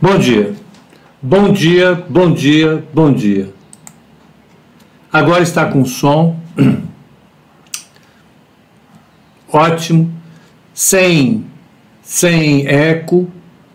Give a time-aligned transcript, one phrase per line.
[0.00, 0.54] Bom dia.
[1.20, 3.52] Bom dia, bom dia, bom dia.
[5.12, 6.38] Agora está com som.
[9.52, 10.12] Ótimo.
[10.72, 11.44] Sem
[12.00, 13.28] sem eco.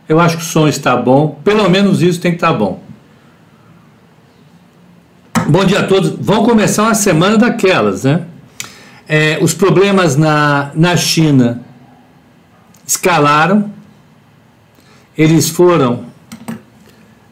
[0.07, 1.41] Eu acho que o som está bom.
[1.43, 2.81] Pelo menos isso tem que estar bom.
[5.49, 6.15] Bom dia a todos.
[6.21, 8.27] Vamos começar uma semana daquelas, né?
[9.05, 11.61] É, os problemas na, na China
[12.87, 13.69] escalaram,
[15.17, 16.12] eles foram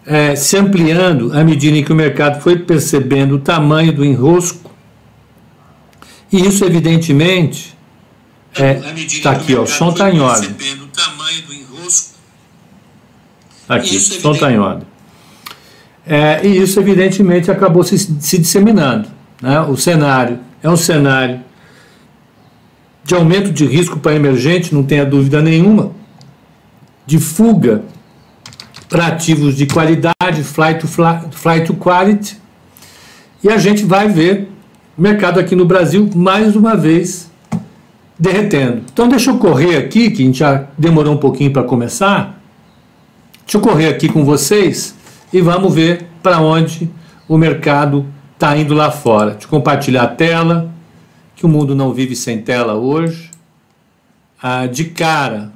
[0.06, 4.72] é, se ampliando à medida em que o mercado foi percebendo o tamanho do enrosco,
[6.32, 7.78] e isso, evidentemente,
[8.56, 10.56] é, está aqui, ó, o som está em ordem.
[13.68, 14.88] Aqui, o som está em ordem.
[16.06, 19.08] É, e isso, evidentemente, acabou se, se disseminando.
[19.42, 19.60] Né?
[19.62, 21.42] O cenário é um cenário
[23.04, 25.92] de aumento de risco para emergente, não tenha dúvida nenhuma,
[27.06, 27.84] de fuga
[28.92, 30.88] para ativos de qualidade, flight to,
[31.32, 32.36] flight to quality,
[33.42, 34.50] e a gente vai ver
[34.98, 37.32] o mercado aqui no Brasil mais uma vez
[38.20, 38.84] derretendo.
[38.92, 42.38] Então deixa eu correr aqui, que a gente já demorou um pouquinho para começar.
[43.46, 44.94] Deixa eu correr aqui com vocês
[45.32, 46.90] e vamos ver para onde
[47.30, 49.32] o mercado está indo lá fora.
[49.32, 50.70] Deixa eu compartilhar a tela
[51.34, 53.32] que o mundo não vive sem tela hoje.
[54.44, 55.54] Ah, de cara,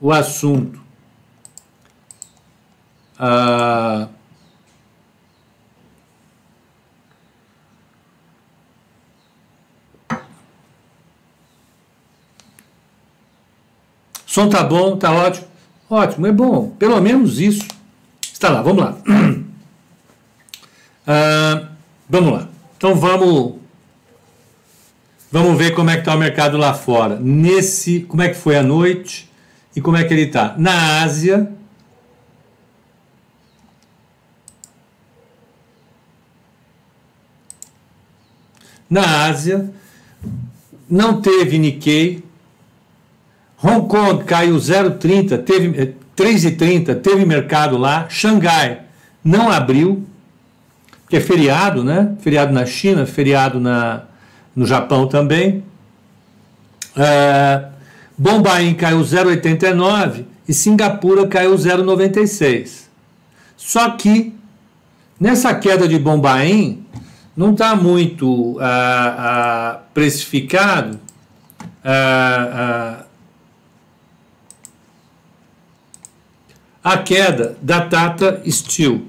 [0.00, 0.83] o assunto.
[3.18, 4.08] Ah,
[14.26, 15.46] som tá bom, tá ótimo.
[15.88, 16.70] Ótimo, é bom.
[16.78, 17.66] Pelo menos isso.
[18.20, 18.96] Está lá, vamos lá.
[21.06, 21.68] Ah,
[22.08, 22.48] vamos lá.
[22.78, 23.56] Então vamos
[25.34, 27.18] Vamos ver como é que está o mercado lá fora.
[27.18, 29.28] Nesse, como é que foi a noite
[29.74, 30.54] e como é que ele está.
[30.56, 31.50] Na Ásia,
[38.88, 39.70] na Ásia,
[40.88, 42.22] não teve Nikkei.
[43.62, 48.06] Hong Kong caiu 0,30, teve 3,30, eh, teve mercado lá.
[48.08, 48.82] Xangai
[49.24, 50.04] não abriu,
[51.08, 52.14] que é feriado, né?
[52.20, 54.02] Feriado na China, feriado na
[54.54, 55.64] no Japão também.
[56.96, 57.64] É,
[58.16, 62.84] Bombaim caiu 0,89 e Singapura caiu 0,96.
[63.56, 64.32] Só que
[65.18, 66.83] nessa queda de Bombaim
[67.36, 71.00] não está muito ah, ah, precificado
[71.84, 73.04] ah,
[76.82, 79.06] a queda da Tata Steel.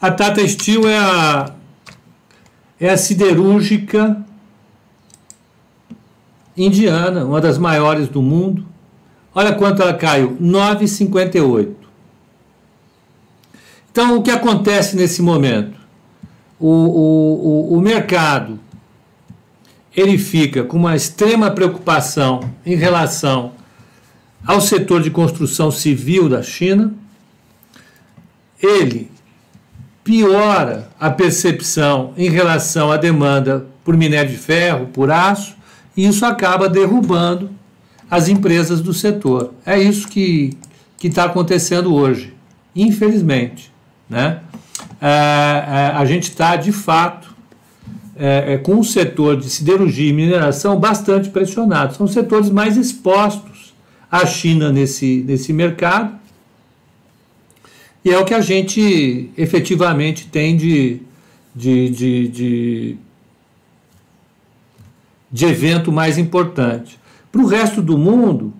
[0.00, 1.54] A Tata Steel é a,
[2.80, 4.22] é a siderúrgica
[6.56, 8.66] indiana, uma das maiores do mundo.
[9.34, 11.74] Olha quanto ela caiu, 9,58.
[13.90, 15.83] Então, o que acontece nesse momento?
[16.58, 18.58] O, o, o, o mercado
[19.96, 23.52] ele fica com uma extrema preocupação em relação
[24.44, 26.92] ao setor de construção civil da China.
[28.60, 29.10] Ele
[30.02, 35.54] piora a percepção em relação à demanda por minério de ferro, por aço,
[35.96, 37.50] e isso acaba derrubando
[38.10, 39.54] as empresas do setor.
[39.64, 40.56] É isso que
[41.02, 42.34] está acontecendo hoje,
[42.74, 43.72] infelizmente.
[44.08, 44.40] Né?
[45.06, 47.36] É, é, a gente está, de fato,
[48.16, 51.94] é, com o setor de siderurgia e mineração bastante pressionado.
[51.94, 53.74] São os setores mais expostos
[54.10, 56.14] à China nesse, nesse mercado.
[58.02, 61.02] E é o que a gente efetivamente tem de,
[61.54, 62.98] de, de, de
[65.30, 66.96] de evento mais importante.
[67.32, 68.54] Para o resto do mundo,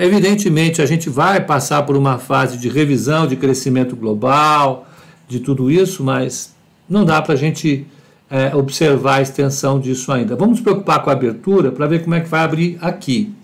[0.00, 4.86] evidentemente, a gente vai passar por uma fase de revisão de crescimento global,
[5.34, 6.54] de tudo isso, mas
[6.88, 7.86] não dá para a gente
[8.30, 10.36] é, observar a extensão disso ainda.
[10.36, 13.34] Vamos nos preocupar com a abertura para ver como é que vai abrir aqui,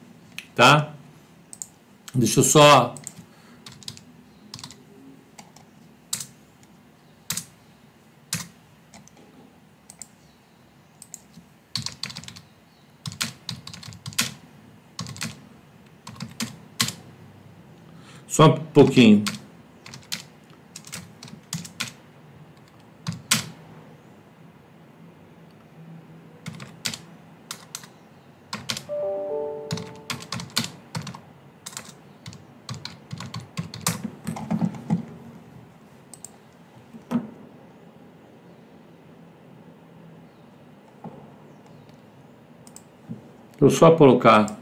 [0.55, 0.93] tá?
[2.15, 2.95] Deixa eu só
[18.29, 19.25] Só um pouquinho.
[43.71, 44.59] Vou só colocar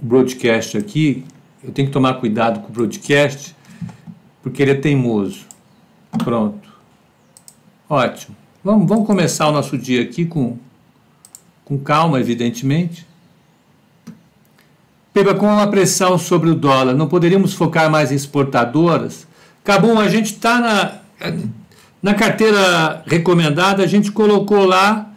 [0.00, 1.24] o broadcast aqui
[1.62, 3.54] eu tenho que tomar cuidado com o broadcast,
[4.42, 5.40] porque ele é teimoso.
[6.22, 6.68] Pronto.
[7.88, 8.36] Ótimo.
[8.62, 10.56] Vamos, vamos começar o nosso dia aqui com,
[11.64, 13.06] com calma, evidentemente.
[15.12, 19.26] Peba, com a pressão sobre o dólar, não poderíamos focar mais em exportadoras?
[19.64, 21.32] Cabum, a gente está na,
[22.00, 25.10] na carteira recomendada, a gente colocou lá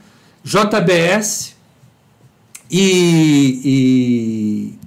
[0.44, 1.51] JBS
[2.72, 4.80] e, e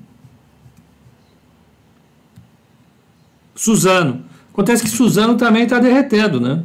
[3.55, 4.25] Suzano.
[4.53, 6.65] Acontece que Suzano também está derretendo, né?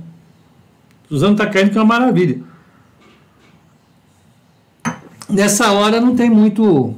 [1.10, 2.42] Suzano está caindo, que é uma maravilha.
[5.28, 6.96] Nessa hora não tem muito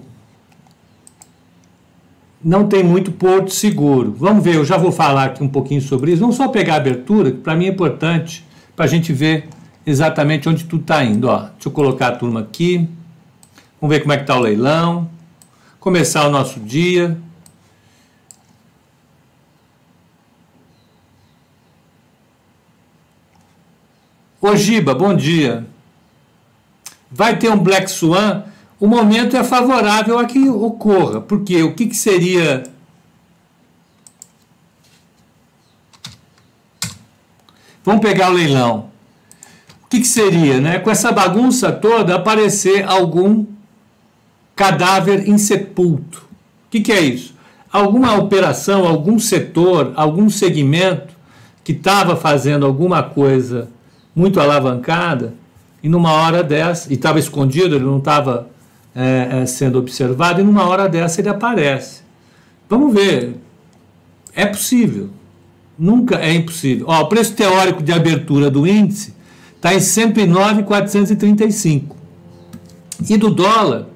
[2.44, 4.16] não tem muito porto seguro.
[4.18, 6.22] Vamos ver, eu já vou falar aqui um pouquinho sobre isso.
[6.22, 8.46] Vamos só pegar a abertura, que para mim é importante,
[8.76, 9.48] para a gente ver
[9.86, 11.28] exatamente onde tudo está indo.
[11.28, 12.90] Ó, deixa eu colocar a turma aqui.
[13.82, 15.10] Vamos ver como é que está o leilão.
[15.80, 17.18] Começar o nosso dia.
[24.40, 25.66] Ogiba, bom dia.
[27.10, 28.46] Vai ter um Black Swan
[28.82, 31.22] o momento é favorável a que ocorra.
[31.22, 32.64] Porque o que, que seria.
[37.84, 38.90] Vamos pegar o leilão.
[39.84, 40.80] O que, que seria, né?
[40.80, 43.46] Com essa bagunça toda, aparecer algum
[44.62, 46.20] cadáver insepulto.
[46.68, 47.34] O que, que é isso?
[47.74, 51.16] Alguma operação, algum setor, algum segmento
[51.64, 53.70] que estava fazendo alguma coisa
[54.16, 55.34] muito alavancada
[55.82, 58.50] e numa hora dessa, e estava escondido, ele não estava
[58.96, 62.04] é, é, sendo observado e numa hora dessa ele aparece.
[62.70, 63.34] Vamos ver.
[64.36, 65.10] É possível.
[65.76, 66.86] Nunca é impossível.
[66.88, 69.16] Ó, o preço teórico de abertura do índice
[69.56, 71.96] está em 109,435.
[73.10, 73.88] E do dólar,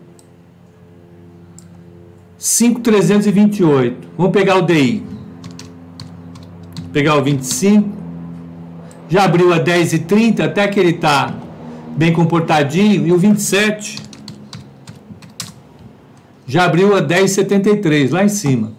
[2.46, 4.08] 5,328.
[4.16, 5.04] Vamos pegar o DI.
[6.94, 7.90] Pegar o 25.
[9.10, 11.34] Já abriu a 10,30 até que ele está
[11.98, 13.08] bem comportadinho.
[13.08, 13.98] E o 27
[16.46, 18.74] já abriu a 10,73 lá em cima.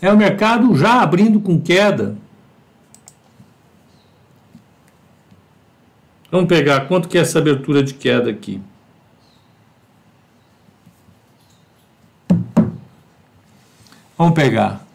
[0.00, 2.16] É o mercado já abrindo com queda.
[6.30, 8.60] Vamos pegar quanto que é essa abertura de queda aqui.
[14.16, 14.86] Vamos pegar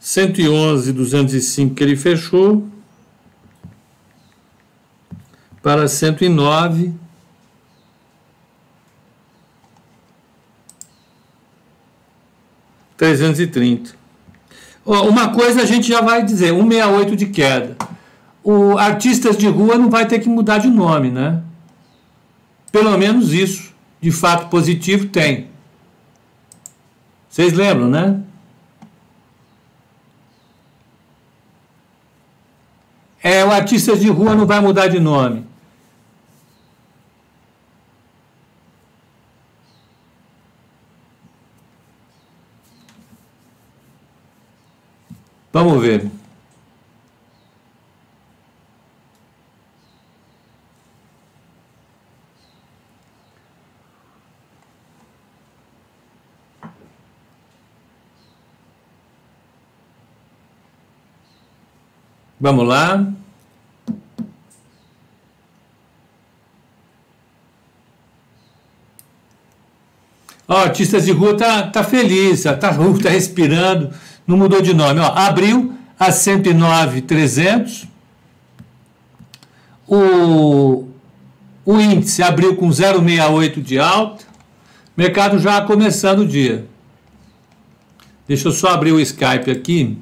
[0.00, 2.68] 111,205 que ele fechou
[5.62, 6.92] para 109
[12.96, 13.94] 330.
[14.84, 17.76] Uma coisa a gente já vai dizer, 168 de queda.
[18.42, 21.42] O artistas de rua não vai ter que mudar de nome, né?
[22.70, 25.48] Pelo menos isso, de fato positivo, tem.
[27.28, 28.20] Vocês lembram, né?
[33.28, 35.44] É, o artistas de rua não vai mudar de nome.
[45.52, 46.08] Vamos ver.
[62.38, 63.16] Vamos lá.
[70.48, 72.70] Ó, artistas de rua tá, tá feliz, tá, tá
[73.08, 73.90] respirando
[74.26, 75.00] não mudou de nome.
[75.00, 77.86] Ó, abriu a 109,300.
[79.86, 80.88] O,
[81.64, 84.24] o índice abriu com 0,68 de alta.
[84.96, 86.66] Mercado já começando o dia.
[88.26, 89.96] Deixa eu só abrir o Skype aqui.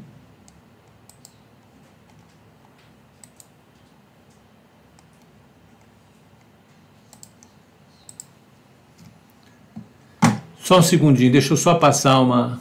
[10.64, 12.58] Só um segundinho, deixa eu só passar uma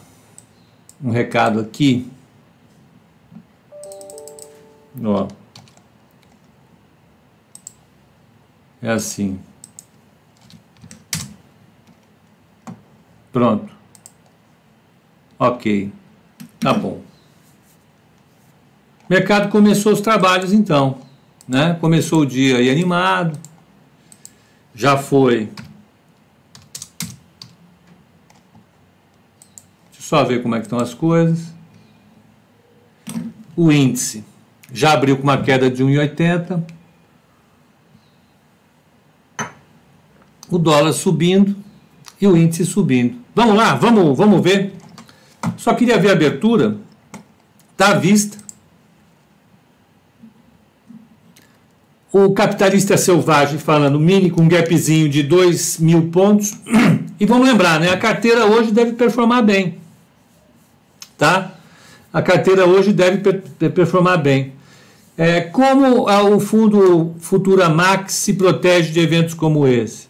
[1.01, 2.05] um recado aqui.
[5.01, 5.29] Ó.
[8.81, 9.39] É assim.
[13.31, 13.73] Pronto.
[15.39, 15.89] Ok.
[16.59, 17.01] Tá bom.
[19.09, 20.97] O mercado começou os trabalhos então,
[21.47, 21.77] né?
[21.79, 23.39] Começou o dia aí animado.
[24.75, 25.49] Já foi
[30.03, 31.53] só ver como é que estão as coisas.
[33.55, 34.23] O índice
[34.71, 36.61] já abriu com uma queda de 1,80.
[40.49, 41.55] O dólar subindo
[42.19, 43.17] e o índice subindo.
[43.33, 44.73] Vamos lá, vamos, vamos ver.
[45.55, 46.77] Só queria ver a abertura
[47.77, 48.37] tá da vista.
[52.11, 56.53] O capitalista selvagem falando mini com um gapzinho de 2 mil pontos.
[57.19, 57.89] E vamos lembrar, né?
[57.89, 59.77] A carteira hoje deve performar bem.
[61.23, 61.53] Tá?
[62.11, 63.19] A carteira hoje deve
[63.69, 64.51] performar bem.
[65.17, 70.07] É, como o fundo Futura Max se protege de eventos como esse?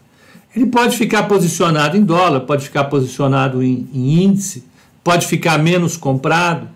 [0.56, 4.64] Ele pode ficar posicionado em dólar, pode ficar posicionado em, em índice,
[5.04, 6.68] pode ficar menos comprado.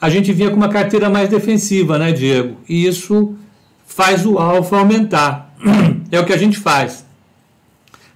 [0.00, 2.56] A gente vinha com uma carteira mais defensiva, né, Diego?
[2.68, 3.36] E isso
[3.86, 5.54] faz o alfa aumentar.
[6.10, 7.04] É o que a gente faz.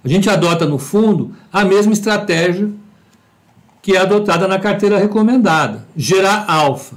[0.03, 2.69] A gente adota no fundo a mesma estratégia
[3.85, 6.95] que é adotada na carteira recomendada, gerar alfa.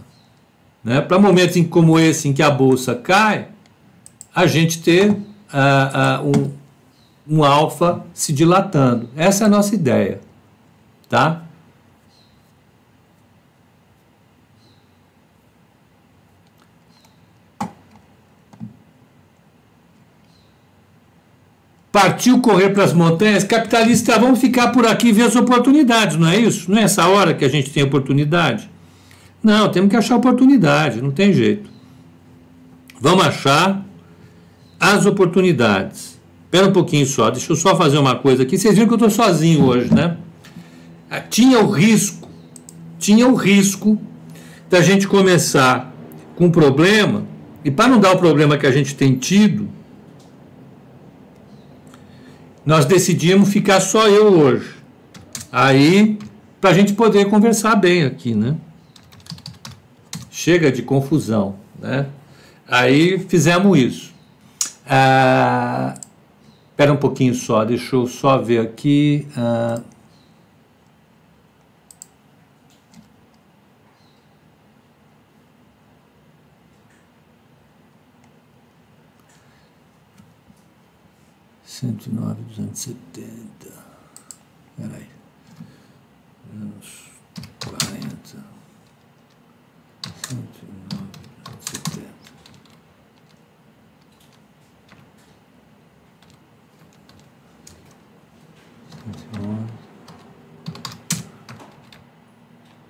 [0.82, 1.02] Né?
[1.02, 3.48] Para momentos como esse, em que a bolsa cai,
[4.34, 5.16] a gente ter uh,
[6.24, 6.50] uh,
[7.28, 9.06] um, um alfa se dilatando.
[9.14, 10.18] Essa é a nossa ideia.
[11.10, 11.42] Tá?
[21.98, 26.28] Partiu correr para as montanhas, capitalistas vão ficar por aqui e ver as oportunidades, não
[26.28, 26.70] é isso?
[26.70, 28.70] Não é essa hora que a gente tem oportunidade?
[29.42, 31.68] Não, temos que achar oportunidade, não tem jeito.
[33.00, 33.84] Vamos achar
[34.78, 36.20] as oportunidades.
[36.44, 38.56] Espera um pouquinho só, deixa eu só fazer uma coisa aqui.
[38.56, 40.18] Vocês viram que eu estou sozinho hoje, né?
[41.10, 42.28] Ah, tinha o risco,
[43.00, 44.00] tinha o risco
[44.70, 45.92] da gente começar
[46.36, 47.24] com um problema,
[47.64, 49.68] e para não dar o problema que a gente tem tido,
[52.68, 54.74] nós decidimos ficar só eu hoje.
[55.50, 56.18] Aí,
[56.60, 58.56] para a gente poder conversar bem aqui, né?
[60.30, 62.08] Chega de confusão, né?
[62.68, 64.12] Aí fizemos isso.
[64.86, 65.94] Ah,
[66.68, 69.26] espera um pouquinho só, deixa eu só ver aqui.
[69.34, 69.80] Ah,
[81.80, 83.72] 109, 270.
[84.76, 85.06] Peraí.
[86.52, 87.04] Menos
[87.64, 88.44] 40.
[90.28, 90.48] 109,
[91.60, 92.08] 270.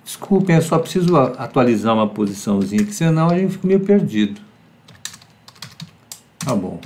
[0.03, 4.41] Desculpem, eu só preciso atualizar uma posiçãozinha, que senão a gente fica meio perdido.
[6.39, 6.81] Tá bom.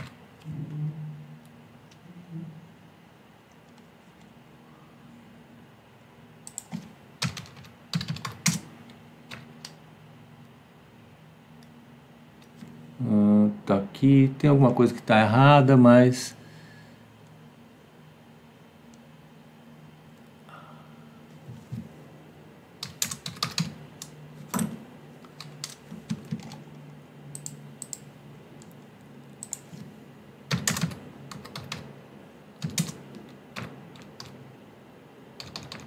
[13.69, 16.36] Aqui, tem alguma coisa que está errada, mas.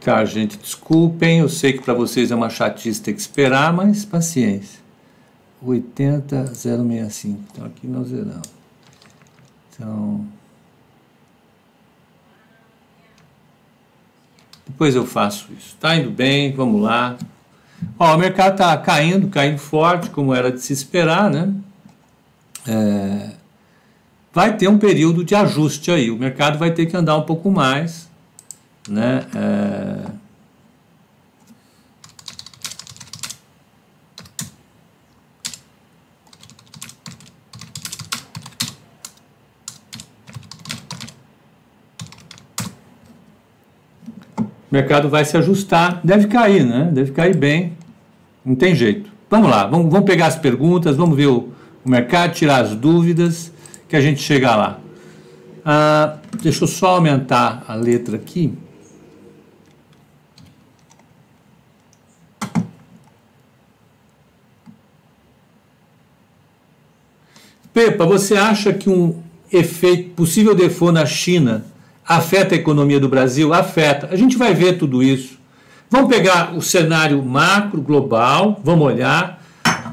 [0.00, 4.04] Tá, gente, desculpem, eu sei que para vocês é uma chatice ter que esperar, mas
[4.04, 4.85] paciência.
[5.64, 7.38] 80065.
[7.52, 8.48] Então aqui nós zeramos.
[9.72, 10.26] Então.
[14.66, 15.68] Depois eu faço isso.
[15.68, 17.16] Está indo bem, vamos lá.
[17.98, 21.54] Ó, o mercado está caindo, caindo forte, como era de se esperar, né?
[22.66, 23.30] É,
[24.32, 26.10] vai ter um período de ajuste aí.
[26.10, 28.08] O mercado vai ter que andar um pouco mais,
[28.88, 29.24] né?
[29.34, 30.10] É,
[44.76, 46.90] mercado vai se ajustar, deve cair, né?
[46.92, 47.72] Deve cair bem,
[48.44, 49.10] não tem jeito.
[49.30, 51.48] Vamos lá, vamos, vamos pegar as perguntas, vamos ver o,
[51.84, 53.50] o mercado, tirar as dúvidas,
[53.88, 54.78] que a gente chega lá.
[55.64, 58.52] Ah, deixa eu só aumentar a letra aqui.
[67.72, 71.64] Pepa, você acha que um efeito possível default na China
[72.06, 73.52] Afeta a economia do Brasil?
[73.52, 74.08] Afeta.
[74.12, 75.38] A gente vai ver tudo isso.
[75.90, 79.42] Vamos pegar o cenário macro, global, vamos olhar.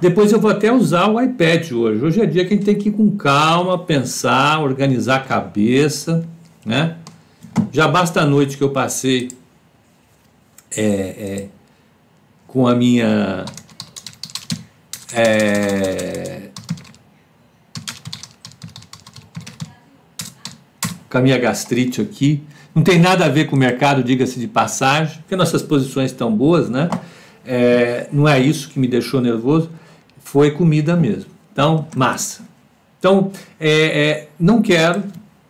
[0.01, 2.03] Depois eu vou até usar o iPad hoje.
[2.03, 6.27] Hoje é dia que a gente tem que ir com calma, pensar, organizar a cabeça,
[6.65, 6.97] né?
[7.71, 9.29] Já basta a noite que eu passei
[10.75, 11.47] é, é,
[12.47, 13.45] com a minha
[15.13, 16.42] é,
[21.13, 22.41] com a minha gastrite aqui.
[22.73, 26.35] Não tem nada a ver com o mercado, diga-se de passagem, porque nossas posições estão
[26.35, 26.89] boas, né?
[27.45, 29.69] É, não é isso que me deixou nervoso,
[30.23, 31.29] foi comida mesmo.
[31.51, 32.41] Então, massa.
[32.97, 35.03] Então, é, é, não quero,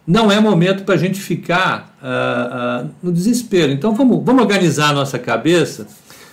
[0.05, 3.72] não é momento para a gente ficar uh, uh, no desespero.
[3.72, 5.88] Então, vamos, vamos organizar a nossa cabeça,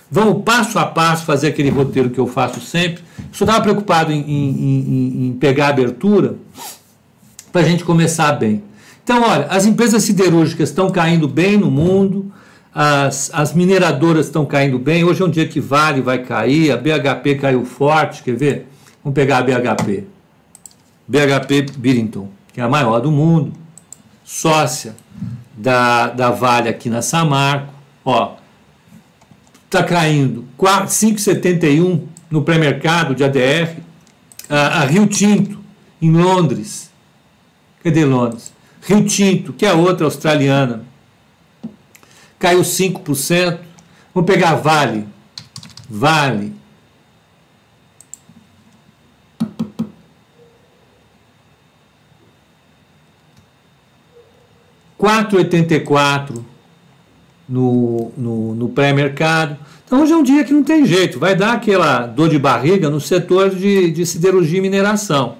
[0.09, 3.01] vamos passo a passo fazer aquele roteiro que eu faço sempre.
[3.31, 6.35] Só estava preocupado em, em, em, em pegar a abertura
[7.49, 8.61] para a gente começar bem.
[9.13, 12.31] Então, olha, as empresas siderúrgicas estão caindo bem no mundo,
[12.73, 15.03] as, as mineradoras estão caindo bem.
[15.03, 18.67] Hoje é um dia que Vale vai cair, a BHP caiu forte, quer ver?
[19.03, 20.05] Vamos pegar a BHP.
[21.05, 23.51] BHP Billington, que é a maior do mundo,
[24.23, 24.95] sócia
[25.57, 27.73] da, da Vale aqui na Samarco.
[28.05, 28.35] Ó,
[29.65, 33.75] está caindo 5,71 no pré-mercado de ADR.
[34.49, 35.59] A, a Rio Tinto,
[36.01, 36.89] em Londres.
[37.83, 38.53] Cadê Londres?
[38.81, 40.83] Rio Tinto, que é outra australiana,
[42.39, 43.59] caiu 5%.
[44.13, 45.07] Vamos pegar Vale.
[45.89, 46.53] Vale.
[54.97, 56.45] Quatro oitenta e quatro
[57.49, 59.57] no, no, no pré-mercado.
[59.85, 62.89] Então hoje é um dia que não tem jeito, vai dar aquela dor de barriga
[62.89, 65.37] no setor de, de siderurgia e mineração.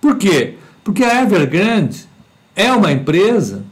[0.00, 0.54] Por quê?
[0.84, 2.06] Porque a Evergrande
[2.54, 3.64] é uma empresa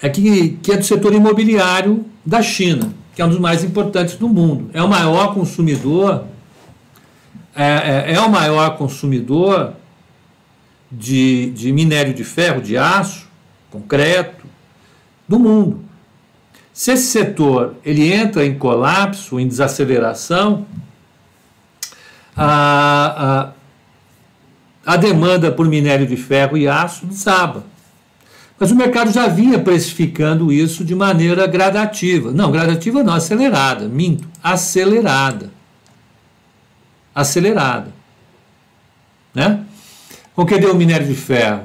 [0.00, 4.16] é que, que é do setor imobiliário da China, que é um dos mais importantes
[4.16, 4.70] do mundo.
[4.72, 6.24] É o maior consumidor,
[7.54, 7.64] é,
[8.10, 9.74] é, é o maior consumidor
[10.90, 13.28] de, de minério de ferro, de aço,
[13.70, 14.46] concreto,
[15.28, 15.80] do mundo.
[16.72, 20.66] Se esse setor ele entra em colapso, em desaceleração,
[22.36, 23.52] a, a,
[24.84, 27.64] a demanda por minério de ferro e aço desaba.
[28.58, 32.30] Mas o mercado já vinha precificando isso de maneira gradativa.
[32.30, 33.88] Não, gradativa não, acelerada.
[33.88, 35.50] Minto, acelerada.
[37.14, 37.92] Acelerada.
[39.34, 39.64] Né?
[40.36, 41.64] O que deu o minério de ferro?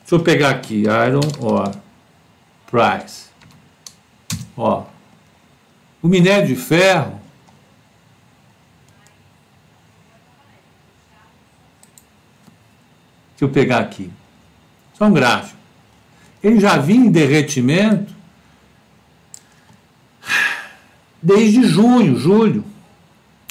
[0.00, 1.76] Deixa eu pegar aqui, Iron Ore
[2.70, 3.26] Price.
[4.56, 4.84] Ó,
[6.02, 7.20] o minério de ferro
[13.42, 14.10] Deixa eu pegar aqui.
[14.94, 15.62] Só um gráfico
[16.42, 18.12] ele já vinha em derretimento
[21.22, 22.64] desde junho, julho.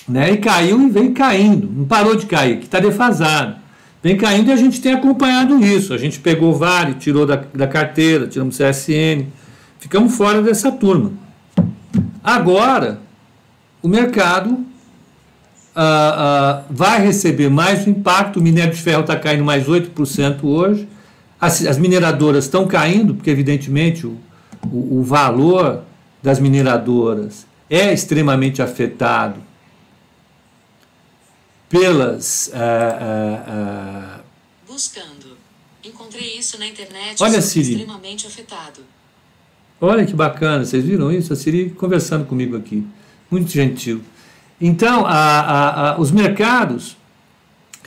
[0.08, 0.32] Né?
[0.32, 3.56] E caiu e vem caindo, não parou de cair, que está defasado.
[4.04, 5.94] Vem caindo e a gente tem acompanhado isso.
[5.94, 9.28] A gente pegou Vale, tirou da, da carteira, tiramos CSN,
[9.80, 11.14] ficamos fora dessa turma.
[12.24, 13.00] Agora,
[13.82, 14.66] o mercado
[15.76, 20.88] ah, ah, vai receber mais impacto, o minério de ferro está caindo mais 8% hoje,
[21.40, 24.18] as, as mineradoras estão caindo, porque, evidentemente, o,
[24.72, 25.84] o, o valor
[26.22, 29.42] das mineradoras é extremamente afetado
[31.72, 32.52] pelas.
[32.54, 34.22] Uh,
[34.68, 35.38] Buscando.
[35.84, 37.24] Encontrei isso na internet.
[37.24, 37.72] Olha, Siri.
[37.72, 38.82] Extremamente afetado.
[39.80, 41.34] Olha que bacana, vocês viram isso?
[41.34, 42.86] A Siri conversando comigo aqui.
[43.32, 44.02] Muito gentil.
[44.62, 46.96] Então, a, a, a, os mercados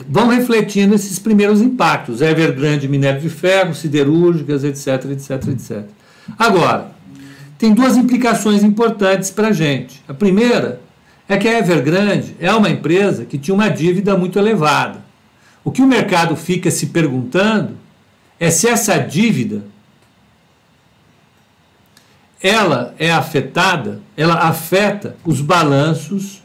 [0.09, 5.85] vão refletindo esses primeiros impactos, Evergrande, minério de ferro, siderúrgicas, etc, etc, etc.
[6.37, 6.91] Agora,
[7.57, 10.03] tem duas implicações importantes para a gente.
[10.05, 10.81] A primeira
[11.29, 14.99] é que a Evergrande é uma empresa que tinha uma dívida muito elevada.
[15.63, 17.77] O que o mercado fica se perguntando
[18.37, 19.63] é se essa dívida
[22.43, 26.43] ela é afetada, ela afeta os balanços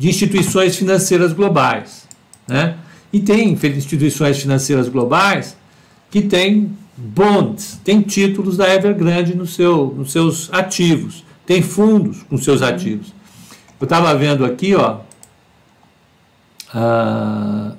[0.00, 2.08] de instituições financeiras globais.
[2.48, 2.74] Né?
[3.12, 5.58] E tem instituições financeiras globais
[6.10, 12.38] que têm bonds, têm títulos da Evergrande no seu, nos seus ativos, tem fundos com
[12.38, 13.12] seus ativos.
[13.78, 15.00] Eu estava vendo aqui, ó.
[16.74, 17.76] Uh,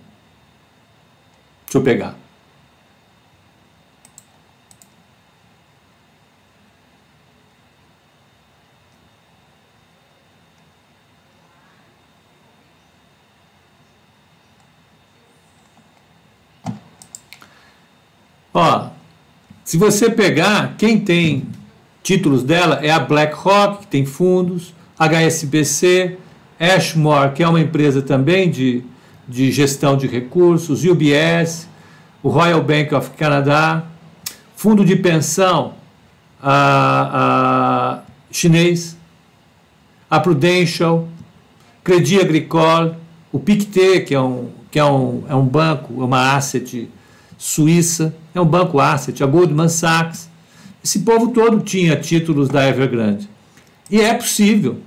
[1.65, 2.20] deixa eu pegar.
[18.53, 18.89] Ó,
[19.63, 21.47] se você pegar, quem tem
[22.03, 26.17] títulos dela é a BlackRock, que tem fundos, HSBC,
[26.59, 28.83] Ashmore, que é uma empresa também de,
[29.27, 31.67] de gestão de recursos, UBS,
[32.21, 33.83] o Royal Bank of Canada,
[34.55, 35.73] fundo de pensão
[36.41, 38.97] a, a chinês,
[40.09, 41.07] a Prudential,
[41.83, 42.95] Credit Agricole,
[43.31, 46.89] o Pictet, que é um, que é um, é um banco, é uma asset
[47.37, 50.29] suíça, é um banco asset, a Goldman Sachs.
[50.83, 53.29] Esse povo todo tinha títulos da Evergrande.
[53.89, 54.79] E é possível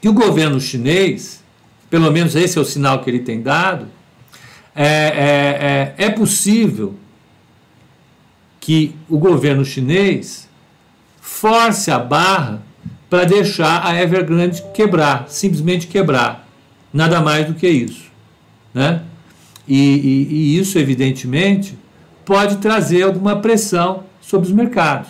[0.00, 1.44] que o governo chinês,
[1.88, 3.86] pelo menos esse é o sinal que ele tem dado,
[4.74, 6.94] é, é, é, é possível
[8.58, 10.48] que o governo chinês
[11.20, 12.62] force a barra
[13.08, 16.48] para deixar a Evergrande quebrar, simplesmente quebrar.
[16.92, 18.04] Nada mais do que isso.
[18.72, 19.02] Né?
[19.66, 21.76] E, e, e isso, evidentemente,
[22.30, 25.08] pode trazer alguma pressão sobre os mercados.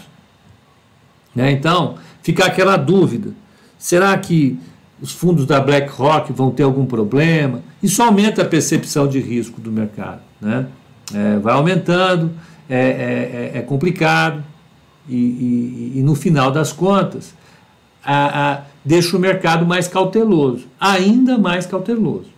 [1.34, 1.50] Né?
[1.50, 3.34] Então, fica aquela dúvida:
[3.78, 4.58] será que
[5.02, 7.60] os fundos da BlackRock vão ter algum problema?
[7.82, 10.22] Isso aumenta a percepção de risco do mercado.
[10.40, 10.66] Né?
[11.12, 12.32] É, vai aumentando,
[12.66, 14.42] é, é, é, é complicado,
[15.06, 17.34] e, e, e, no final das contas,
[18.02, 22.30] a, a, deixa o mercado mais cauteloso, ainda mais cauteloso.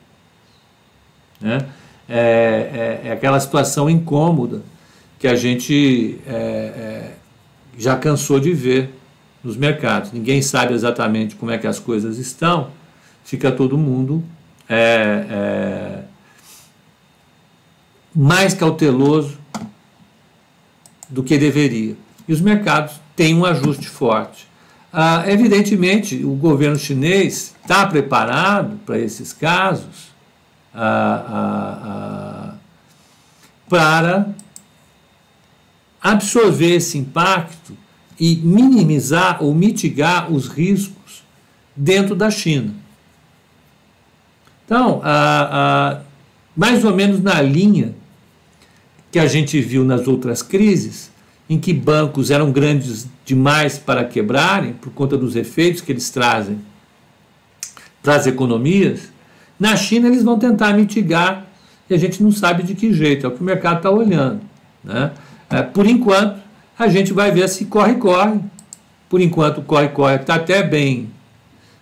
[1.41, 1.59] Né?
[2.09, 4.72] É, é, é aquela situação incômoda
[5.23, 7.13] que a gente é, é,
[7.79, 8.91] já cansou de ver
[9.45, 10.11] nos mercados.
[10.11, 12.73] Ninguém sabe exatamente como é que as coisas estão,
[13.23, 14.25] fica todo mundo
[14.69, 16.03] é, é,
[18.13, 19.39] mais cauteloso
[21.09, 21.97] do que deveria.
[22.27, 24.49] E os mercados têm um ajuste forte.
[24.93, 30.11] Ah, evidentemente, o governo chinês está preparado para esses casos
[30.75, 32.55] ah, ah, ah,
[33.69, 34.42] para
[36.03, 37.77] absorver esse impacto
[38.19, 41.23] e minimizar ou mitigar os riscos
[41.77, 42.75] dentro da China.
[44.65, 45.01] Então,
[46.57, 47.95] mais ou menos na linha
[49.11, 51.11] que a gente viu nas outras crises,
[51.49, 56.59] em que bancos eram grandes demais para quebrarem, por conta dos efeitos que eles trazem
[58.03, 59.13] para as economias,
[59.61, 61.47] na China eles vão tentar mitigar
[61.91, 64.41] e a gente não sabe de que jeito, é o que o mercado está olhando.
[64.83, 65.13] Né?
[65.53, 66.41] É, por enquanto,
[66.79, 68.41] a gente vai ver se corre-corre.
[69.09, 71.11] Por enquanto, corre-corre está até bem,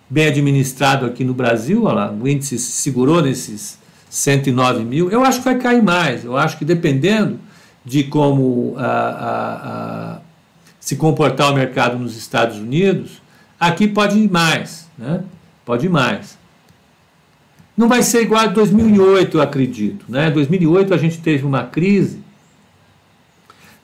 [0.09, 3.79] bem administrado aqui no Brasil, olha lá, o índice segurou nesses
[4.09, 5.09] 109 mil.
[5.09, 7.39] Eu acho que vai cair mais, eu acho que dependendo
[7.85, 10.19] de como a, a, a,
[10.79, 13.21] se comportar o mercado nos Estados Unidos,
[13.57, 15.23] aqui pode ir mais, né?
[15.65, 16.37] Pode ir mais.
[17.77, 20.05] Não vai ser igual a 2008, eu acredito.
[20.09, 20.29] Né?
[20.29, 22.20] 2008 a gente teve uma crise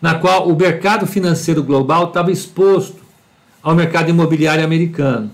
[0.01, 3.01] na qual o mercado financeiro global estava exposto
[3.61, 5.31] ao mercado imobiliário americano.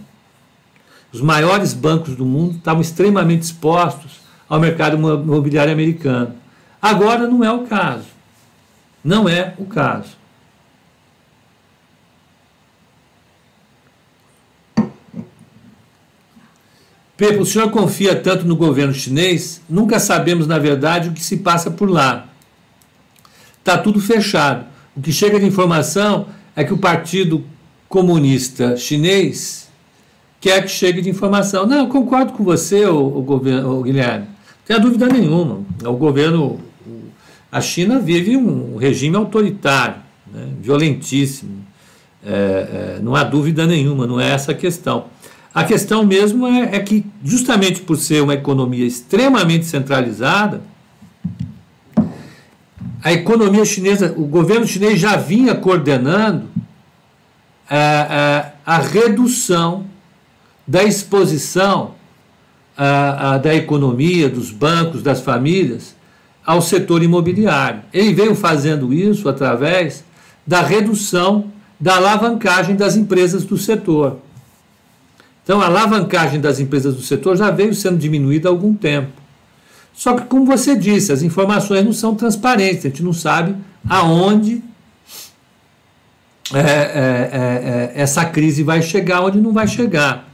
[1.12, 6.36] Os maiores bancos do mundo estavam extremamente expostos ao mercado imobiliário americano.
[6.82, 8.08] Agora não é o caso.
[9.04, 10.18] Não é o caso.
[17.16, 19.62] Pepe, o senhor confia tanto no governo chinês?
[19.70, 22.28] Nunca sabemos, na verdade, o que se passa por lá.
[23.64, 24.66] Está tudo fechado.
[24.94, 27.46] O que chega de informação é que o Partido
[27.88, 29.70] Comunista Chinês
[30.42, 31.66] quer que chegue de informação.
[31.66, 34.26] Não, eu concordo com você, o, governo, Guilherme.
[34.26, 35.62] Não tem dúvida nenhuma.
[35.86, 36.60] O governo
[37.50, 39.96] a China vive um regime autoritário,
[40.30, 41.64] né, violentíssimo.
[42.26, 45.06] É, é, não há dúvida nenhuma, não é essa a questão.
[45.54, 50.62] A questão mesmo é, é que, justamente por ser uma economia extremamente centralizada,
[53.04, 56.48] a economia chinesa, o governo chinês já vinha coordenando
[57.70, 59.86] a, é, a, é, a redução
[60.66, 61.96] da exposição
[62.78, 65.96] a, da economia, dos bancos, das famílias
[66.46, 67.82] ao setor imobiliário.
[67.94, 70.04] Ele veio fazendo isso através
[70.46, 74.18] da redução da alavancagem das empresas do setor.
[75.44, 79.23] Então, a alavancagem das empresas do setor já veio sendo diminuída há algum tempo.
[79.94, 83.56] Só que, como você disse, as informações não são transparentes, a gente não sabe
[83.88, 84.64] aonde
[86.54, 90.30] é, é, é, é essa crise vai chegar, onde não vai chegar.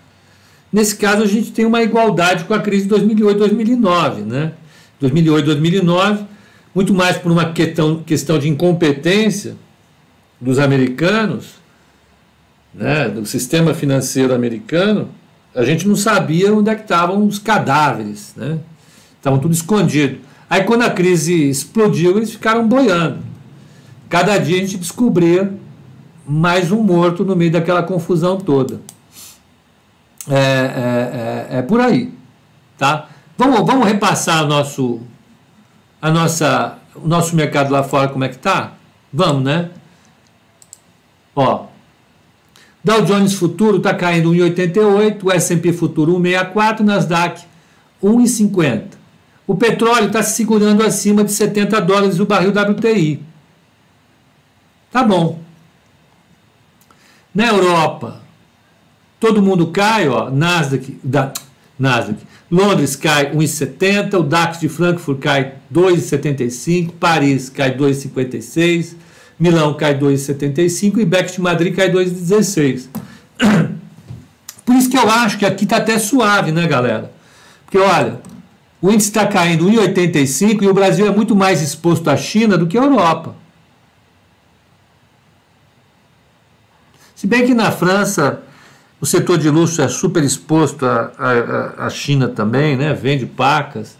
[0.72, 4.54] Nesse caso, a gente tem uma igualdade com a crise de 2008-2009, né?
[5.00, 6.26] 2008, 2009,
[6.74, 9.56] muito mais por uma questão, questão de incompetência
[10.39, 11.60] dos americanos,
[12.74, 15.10] né, do sistema financeiro americano,
[15.56, 18.60] a gente não sabia onde é que estavam os cadáveres, né?
[19.20, 20.20] Estavam tudo escondido.
[20.50, 23.20] Aí quando a crise explodiu, eles ficaram boiando.
[24.10, 25.54] Cada dia a gente descobria
[26.26, 28.82] mais um morto no meio daquela confusão toda.
[30.28, 32.14] É, é, é, é por aí,
[32.78, 33.10] tá?
[33.38, 35.02] Vamos, vamos repassar o nosso,
[36.02, 38.74] a nossa, o nosso mercado lá fora, como é que tá?
[39.12, 39.70] Vamos, né?
[41.36, 41.66] Ó,
[42.84, 47.42] Dow Jones Futuro está caindo 1,88, o S&P Futuro 1,64, Nasdaq
[48.04, 48.99] 1,50.
[49.50, 53.20] O petróleo está se segurando acima de 70 dólares o barril WTI.
[54.92, 55.40] Tá bom.
[57.34, 58.22] Na Europa,
[59.20, 61.34] todo mundo cai, ó, Nasdaq, da,
[61.80, 62.20] Nasdaq.
[62.52, 68.94] Londres cai 1,70, o DAX de Frankfurt cai 2,75, Paris cai 2,56,
[69.40, 72.88] Milão cai 2,75 e Beck de Madrid cai 2,16.
[74.64, 77.12] Por isso que eu acho que aqui está até suave, né, galera?
[77.66, 78.22] Porque olha,
[78.82, 82.68] o índice está caindo 1,85 e o Brasil é muito mais exposto à China do
[82.68, 83.36] que a Europa.
[87.15, 88.42] Se bem que na França
[89.02, 91.12] o setor de luxo é super exposto à,
[91.78, 92.94] à, China também, né?
[92.94, 93.98] vende pacas,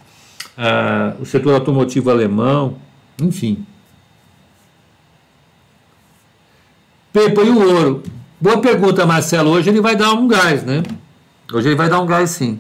[1.20, 2.78] o setor automotivo alemão,
[3.22, 3.66] enfim.
[7.12, 8.04] Pepa e o ouro.
[8.40, 9.50] Boa pergunta, Marcelo.
[9.50, 10.84] Hoje ele vai dar um gás, né?
[11.52, 12.60] Hoje ele vai dar um gás sim.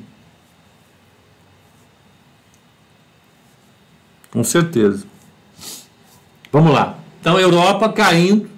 [4.31, 5.05] Com certeza.
[6.51, 6.97] Vamos lá.
[7.19, 8.49] Então, Europa caindo.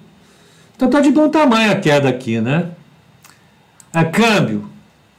[0.76, 2.70] Então tá de bom tamanho a queda aqui, né?
[3.92, 4.68] A câmbio,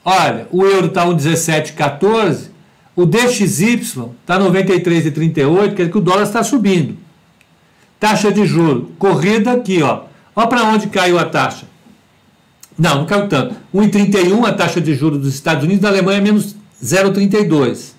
[0.03, 2.49] olha, o euro está 1,1714,
[2.95, 6.97] o DXY está 93,38, quer dizer que o dólar está subindo.
[7.99, 10.03] Taxa de juro, corrida aqui, ó.
[10.35, 11.65] Olha para onde caiu a taxa.
[12.77, 13.55] Não, não caiu tanto.
[13.73, 17.92] 1,31 a taxa de juros dos Estados Unidos, da Alemanha menos 0,32.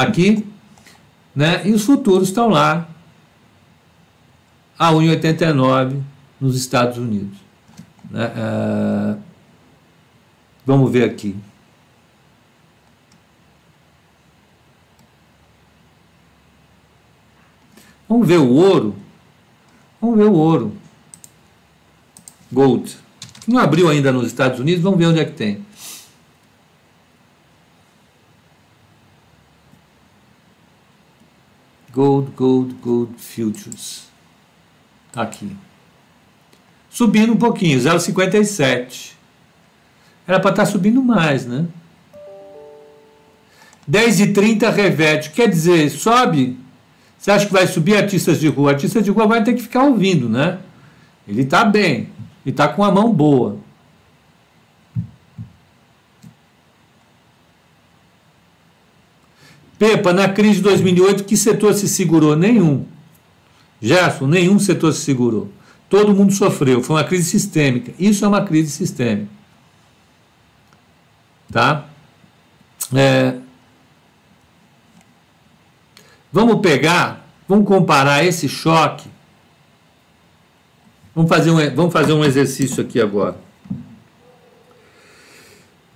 [0.00, 0.46] Aqui,
[1.34, 1.66] né?
[1.66, 2.88] E os futuros estão lá
[4.78, 6.00] a 1,89
[6.40, 7.36] nos Estados Unidos.
[8.10, 8.32] Né?
[8.34, 9.16] É,
[10.64, 11.36] vamos ver aqui.
[18.08, 18.96] Vamos ver o ouro.
[20.00, 20.72] Vamos ver o ouro.
[22.50, 22.96] Gold.
[23.46, 25.64] Não abriu ainda nos Estados Unidos, vamos ver onde é que tem.
[31.92, 34.08] Gold, gold, gold futures.
[35.12, 35.56] Tá aqui.
[36.88, 39.12] Subindo um pouquinho, 0,57.
[40.26, 41.66] Era para estar tá subindo mais, né?
[43.90, 45.30] 10,30 reverte.
[45.30, 46.58] Quer dizer, sobe.
[47.18, 48.70] Você acha que vai subir artistas de rua?
[48.70, 50.58] Artistas de rua vai ter que ficar ouvindo, né?
[51.26, 52.08] Ele está bem.
[52.44, 53.58] Ele está com a mão boa.
[59.80, 62.36] Pepa, na crise de 2008, que setor se segurou?
[62.36, 62.84] Nenhum.
[63.80, 65.50] Gerson, nenhum setor se segurou.
[65.88, 66.82] Todo mundo sofreu.
[66.82, 67.90] Foi uma crise sistêmica.
[67.98, 69.30] Isso é uma crise sistêmica.
[71.50, 71.86] Tá?
[72.94, 73.36] É,
[76.30, 79.08] vamos pegar, vamos comparar esse choque.
[81.14, 83.38] Vamos fazer um, vamos fazer um exercício aqui agora.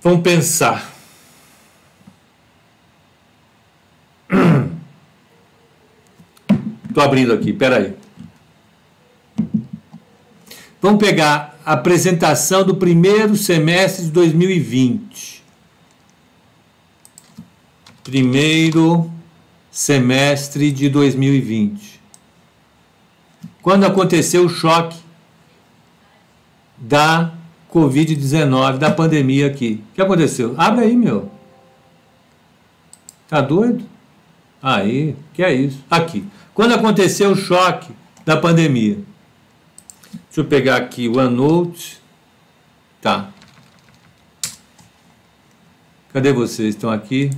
[0.01, 0.94] Vamos pensar.
[6.95, 7.93] Estou abrindo aqui, peraí.
[10.81, 15.43] Vamos pegar a apresentação do primeiro semestre de 2020.
[18.01, 19.11] Primeiro
[19.69, 21.99] semestre de 2020.
[23.61, 24.97] Quando aconteceu o choque
[26.77, 27.33] da
[27.73, 29.83] Covid-19, da pandemia aqui.
[29.91, 30.55] O que aconteceu?
[30.57, 31.29] Abre aí, meu.
[33.27, 33.83] Tá doido?
[34.63, 35.83] Aí, que é isso?
[35.91, 36.25] Aqui.
[36.55, 37.93] Quando aconteceu o choque
[38.25, 38.97] da pandemia?
[40.13, 41.99] Deixa eu pegar aqui o OneNote.
[43.01, 43.29] Tá.
[46.13, 46.73] Cadê vocês?
[46.73, 47.29] Estão aqui?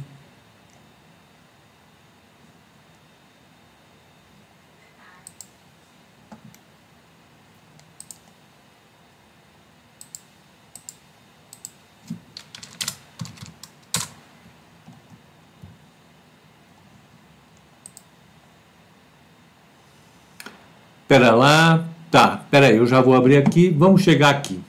[21.08, 21.86] Pera lá.
[22.12, 23.70] Tá, pera aí, eu já vou abrir aqui.
[23.70, 24.62] Vamos chegar aqui.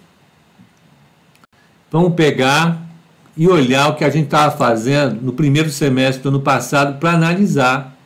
[1.91, 2.83] Vamos pegar
[3.37, 7.13] e olhar o que a gente estava fazendo no primeiro semestre do ano passado para
[7.13, 7.97] analisar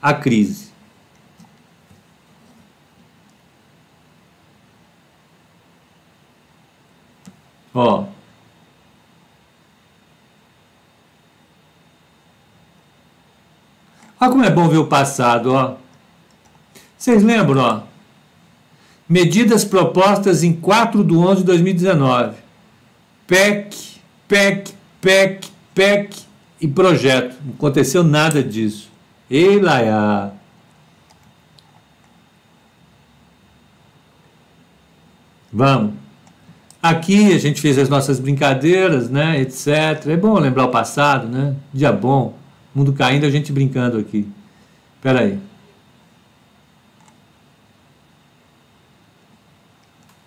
[0.00, 0.72] a crise.
[7.74, 8.04] Ó.
[14.20, 15.83] Olha como é bom ver o passado, ó.
[17.04, 17.82] Vocês lembram, ó?
[19.06, 22.36] Medidas propostas em 4 de 11 de 2019.
[23.26, 23.76] PEC,
[24.26, 26.16] PEC, PEC, PEC
[26.58, 27.36] e projeto.
[27.44, 28.90] Não aconteceu nada disso.
[29.30, 30.32] Ei, Laia.
[35.52, 35.92] Vamos.
[36.82, 40.06] Aqui a gente fez as nossas brincadeiras, né, etc.
[40.06, 41.54] É bom lembrar o passado, né?
[41.70, 42.34] Dia bom.
[42.74, 44.26] Mundo caindo, a gente brincando aqui.
[44.96, 45.38] Espera aí.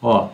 [0.07, 0.29] Ó.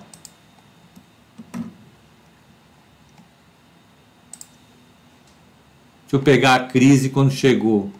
[6.01, 7.91] Deixa eu pegar a crise quando chegou.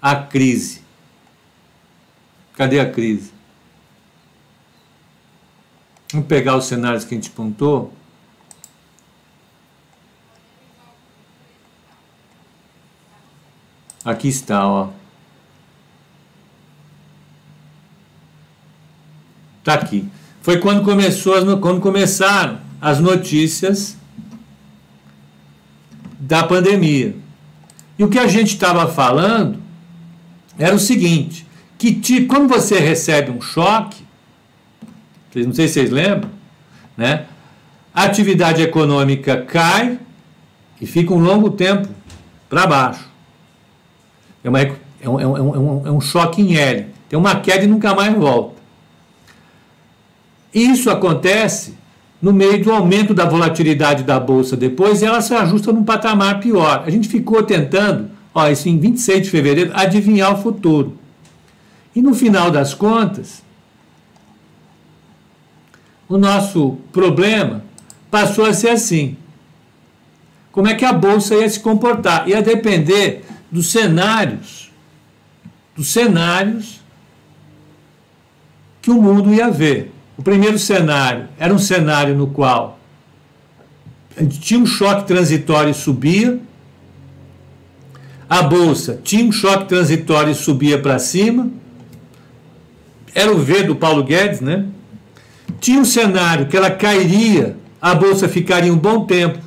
[0.00, 0.82] A crise.
[2.54, 3.30] Cadê a crise?
[6.10, 7.92] Vamos pegar os cenários que a gente pontou.
[14.02, 14.90] Aqui está, ó.
[19.62, 20.10] Tá aqui.
[20.44, 23.96] Foi quando começou quando começaram as notícias
[26.20, 27.16] da pandemia.
[27.98, 29.58] E o que a gente estava falando
[30.58, 31.46] era o seguinte,
[31.78, 34.04] que quando você recebe um choque,
[35.34, 36.28] não sei se vocês lembram,
[36.94, 37.24] né?
[37.94, 39.98] A atividade econômica cai
[40.78, 41.88] e fica um longo tempo
[42.50, 43.08] para baixo.
[44.44, 44.68] É, uma, é,
[45.08, 46.88] um, é, um, é um choque em L.
[47.08, 48.53] Tem uma queda e nunca mais volta.
[50.54, 51.74] Isso acontece
[52.22, 56.38] no meio do aumento da volatilidade da bolsa depois e ela se ajusta num patamar
[56.40, 56.84] pior.
[56.86, 60.96] A gente ficou tentando, ó, isso em 26 de fevereiro, adivinhar o futuro.
[61.94, 63.42] E no final das contas,
[66.08, 67.64] o nosso problema
[68.10, 69.16] passou a ser assim.
[70.52, 72.28] Como é que a bolsa ia se comportar?
[72.28, 74.70] Ia depender dos cenários,
[75.74, 76.80] dos cenários
[78.80, 79.93] que o mundo ia ver.
[80.16, 82.78] O primeiro cenário era um cenário no qual
[84.16, 86.38] a gente tinha um choque transitório e subia,
[88.30, 91.50] a bolsa tinha um choque transitório e subia para cima,
[93.12, 94.66] era o V do Paulo Guedes, né?
[95.60, 99.38] Tinha um cenário que ela cairia, a bolsa ficaria um bom tempo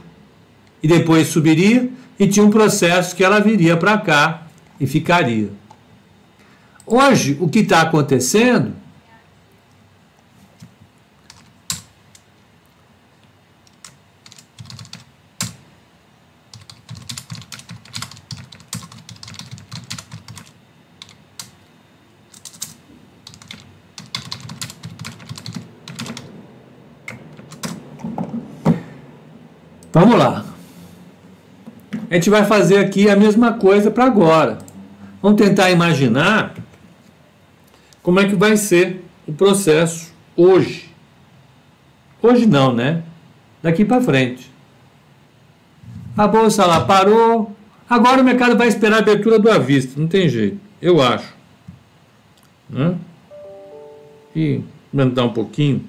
[0.83, 4.47] e depois subiria, e tinha um processo que ela viria para cá
[4.79, 5.49] e ficaria.
[6.85, 8.73] Hoje, o que está acontecendo
[30.07, 30.45] Vamos lá.
[32.09, 34.57] A gente vai fazer aqui a mesma coisa para agora.
[35.21, 36.55] Vamos tentar imaginar
[38.01, 40.89] como é que vai ser o processo hoje.
[42.21, 43.03] Hoje não, né?
[43.61, 44.49] Daqui para frente.
[46.15, 47.53] A bolsa lá parou.
[47.89, 49.99] Agora o mercado vai esperar a abertura do avista.
[49.99, 50.57] Não tem jeito.
[50.81, 51.35] Eu acho.
[52.69, 52.95] Né?
[54.33, 54.61] E
[54.93, 55.83] aumentar um pouquinho.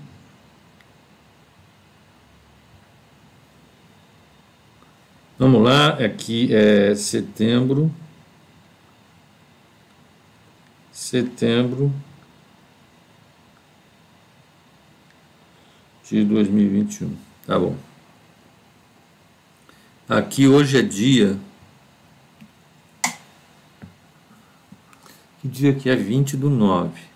[5.39, 7.95] Vamos lá, aqui é setembro.
[10.91, 11.95] Setembro
[16.03, 17.17] de 2021.
[17.47, 17.77] Tá bom.
[20.09, 21.39] Aqui hoje é dia.
[25.41, 27.08] Que dia que é 20 do 9.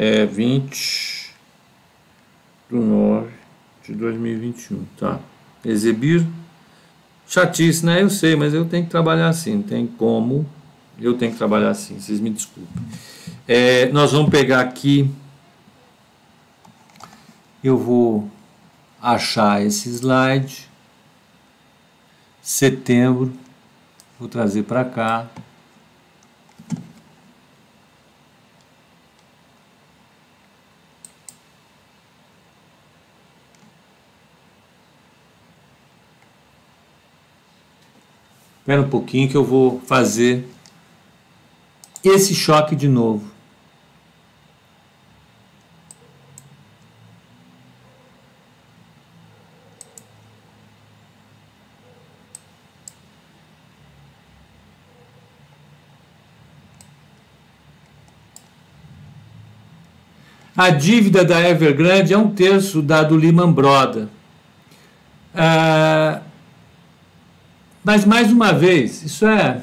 [0.00, 1.34] É 20
[2.70, 3.30] do 9
[3.84, 5.18] de 2021, tá?
[5.64, 6.24] Exibir,
[7.26, 8.00] chatice, né?
[8.00, 10.48] Eu sei, mas eu tenho que trabalhar assim, não tem como,
[11.00, 12.84] eu tenho que trabalhar assim, vocês me desculpem.
[13.48, 15.10] É, nós vamos pegar aqui,
[17.64, 18.30] eu vou
[19.02, 20.68] achar esse slide,
[22.40, 23.32] setembro,
[24.16, 25.26] vou trazer para cá,
[38.68, 40.46] Espera um pouquinho que eu vou fazer
[42.04, 43.24] esse choque de novo.
[60.54, 64.10] A dívida da Evergrande é um terço da do Lehman Brothers.
[65.34, 66.20] Ah,
[67.88, 69.62] mas, mais uma vez, isso é.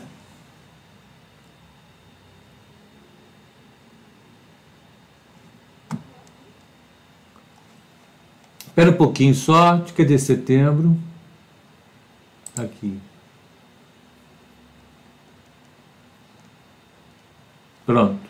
[8.66, 10.98] Espera um pouquinho só, de cadê setembro?
[12.58, 13.00] Aqui.
[17.86, 18.28] Pronto.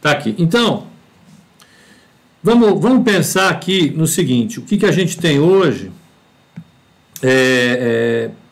[0.00, 0.34] Tá aqui.
[0.38, 0.88] Então,
[2.42, 5.92] vamos, vamos pensar aqui no seguinte: o que, que a gente tem hoje
[7.22, 8.45] é, é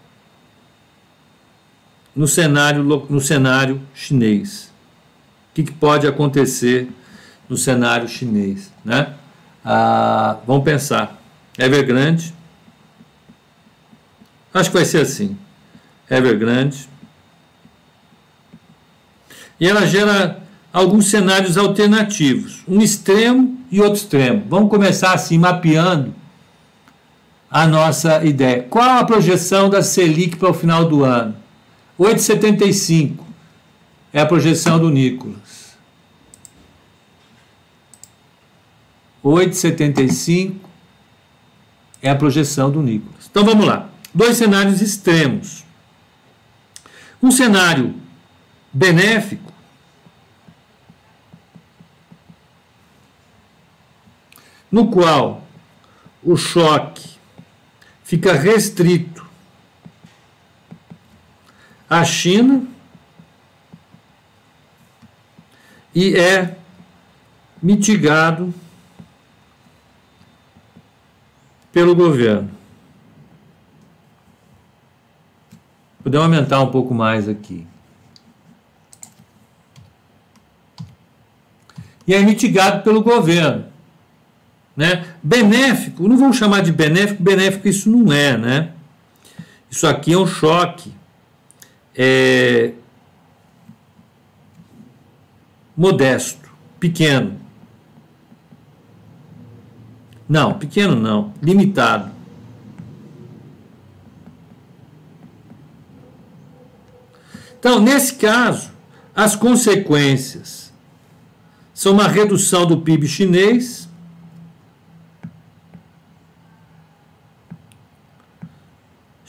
[2.14, 4.72] no cenário, no cenário chinês.
[5.50, 6.88] O que, que pode acontecer
[7.48, 8.72] no cenário chinês.
[8.84, 9.14] Né?
[9.64, 11.20] Ah, vamos pensar.
[11.58, 12.34] Evergrande.
[14.52, 15.36] Acho que vai ser assim.
[16.10, 16.88] Evergrande.
[19.58, 20.42] E ela gera
[20.72, 24.44] alguns cenários alternativos, um extremo e outro extremo.
[24.48, 26.12] Vamos começar assim, mapeando
[27.48, 28.64] a nossa ideia.
[28.68, 31.36] Qual a projeção da Selic para o final do ano?
[31.99, 33.18] 8,75
[34.12, 35.74] é a projeção do Nicolas.
[39.24, 40.57] 8,75
[42.03, 43.26] é a projeção do Nicolas.
[43.30, 43.88] Então vamos lá.
[44.12, 45.64] Dois cenários extremos.
[47.22, 47.95] Um cenário
[48.72, 49.53] benéfico
[54.70, 55.47] no qual
[56.22, 57.09] o choque
[58.03, 59.13] fica restrito
[61.95, 62.62] à China
[65.95, 66.57] e é
[67.62, 68.53] mitigado
[71.72, 72.51] pelo governo.
[76.03, 77.66] Podemos aumentar um pouco mais aqui.
[82.07, 83.66] E é mitigado pelo governo.
[84.76, 85.14] Né?
[85.22, 88.72] Benéfico, não vamos chamar de benéfico, benéfico isso não é, né?
[89.70, 90.92] Isso aqui é um choque
[91.97, 92.72] é,
[95.76, 97.40] modesto, pequeno.
[100.28, 102.12] Não, pequeno não, limitado.
[107.59, 108.70] Então, nesse caso,
[109.14, 110.72] as consequências
[111.72, 113.88] são uma redução do PIB chinês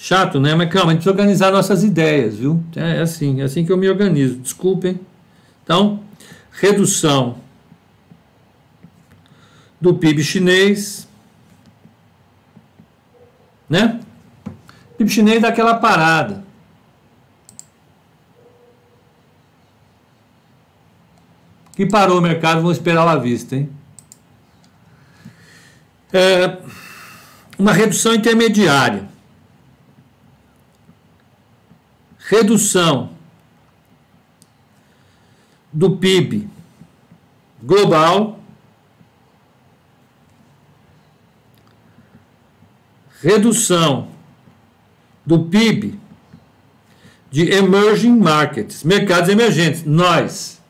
[0.08, 0.54] Chato, né?
[0.54, 2.64] Mas calma, a gente precisa organizar nossas ideias, viu?
[2.76, 4.36] É assim, é assim que eu me organizo.
[4.36, 5.00] Desculpem.
[5.64, 6.04] Então,
[6.52, 7.40] redução
[9.82, 11.08] do PIB chinês,
[13.68, 14.00] né?
[14.46, 16.46] O PIB chinês dá aquela parada.
[21.76, 23.72] Que parou o mercado, vamos esperar lá vista, hein?
[26.14, 26.60] É,
[27.58, 29.15] uma redução intermediária.
[32.28, 33.12] Redução
[35.72, 36.48] do PIB
[37.62, 38.40] global,
[43.22, 44.10] redução
[45.26, 46.00] do PIB
[47.32, 50.62] de emerging markets, mercados emergentes, nós.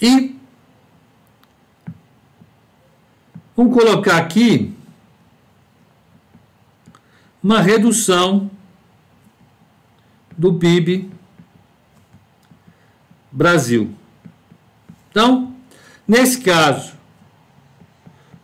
[0.00, 0.37] E
[3.58, 4.72] Vamos colocar aqui
[7.42, 8.48] uma redução
[10.36, 11.10] do PIB
[13.32, 13.92] Brasil.
[15.10, 15.52] Então,
[16.06, 16.92] nesse caso,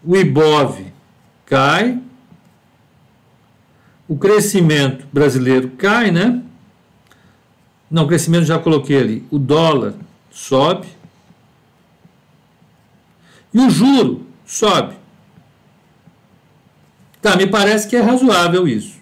[0.02, 0.92] o IBOV
[1.46, 2.02] cai,
[4.08, 6.42] o crescimento brasileiro cai, né?
[7.88, 9.28] Não, crescimento já coloquei ali.
[9.30, 9.94] O dólar
[10.32, 10.88] sobe.
[13.52, 15.03] E o juro sobe.
[17.24, 19.00] Tá, me parece que é razoável isso.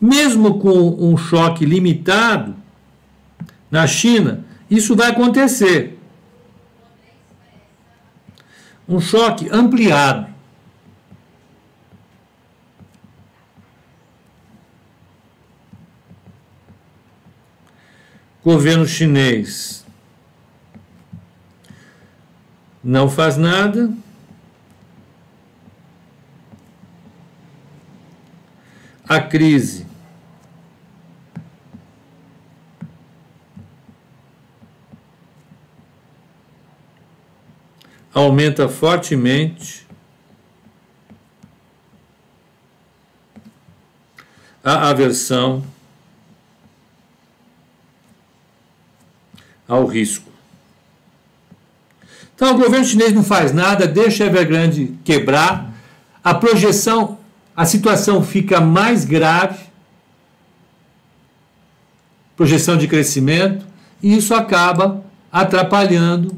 [0.00, 0.70] Mesmo com
[1.04, 2.54] um choque limitado
[3.68, 5.98] na China, isso vai acontecer.
[8.88, 10.32] Um choque ampliado.
[18.44, 19.84] Governo chinês
[22.84, 23.92] não faz nada.
[29.14, 29.86] A crise.
[38.14, 39.86] Aumenta fortemente
[44.64, 45.64] a aversão
[49.66, 50.30] ao risco.
[52.34, 55.72] Então, o governo chinês não faz nada, deixa a Evergrande quebrar.
[56.24, 57.21] A projeção
[57.56, 59.64] a situação fica mais grave,
[62.36, 63.66] projeção de crescimento,
[64.02, 66.36] e isso acaba atrapalhando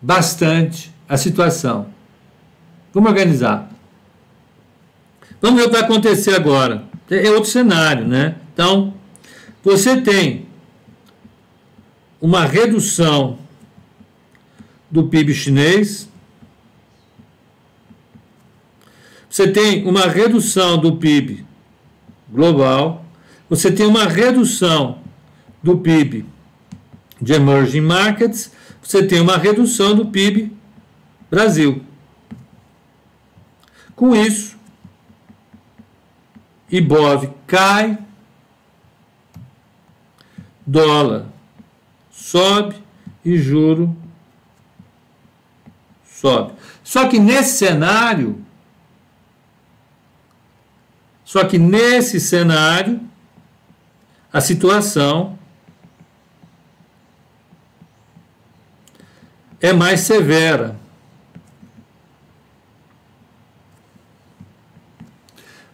[0.00, 1.88] bastante a situação.
[2.92, 3.70] Vamos organizar.
[5.40, 6.84] Vamos ver o que vai acontecer agora.
[7.08, 8.36] É outro cenário, né?
[8.52, 8.94] Então,
[9.62, 10.46] você tem
[12.20, 13.38] uma redução
[14.90, 16.09] do PIB chinês,
[19.30, 21.46] você tem uma redução do PIB
[22.28, 23.04] global,
[23.48, 24.98] você tem uma redução
[25.62, 26.26] do PIB
[27.22, 28.52] de emerging markets,
[28.82, 30.52] você tem uma redução do PIB
[31.30, 31.84] Brasil.
[33.94, 34.58] Com isso,
[36.68, 37.98] Ibov cai,
[40.66, 41.26] dólar
[42.10, 42.76] sobe
[43.24, 43.96] e juro
[46.04, 46.52] sobe.
[46.82, 48.44] Só que nesse cenário,
[51.30, 53.00] só que nesse cenário,
[54.32, 55.38] a situação
[59.60, 60.76] é mais severa.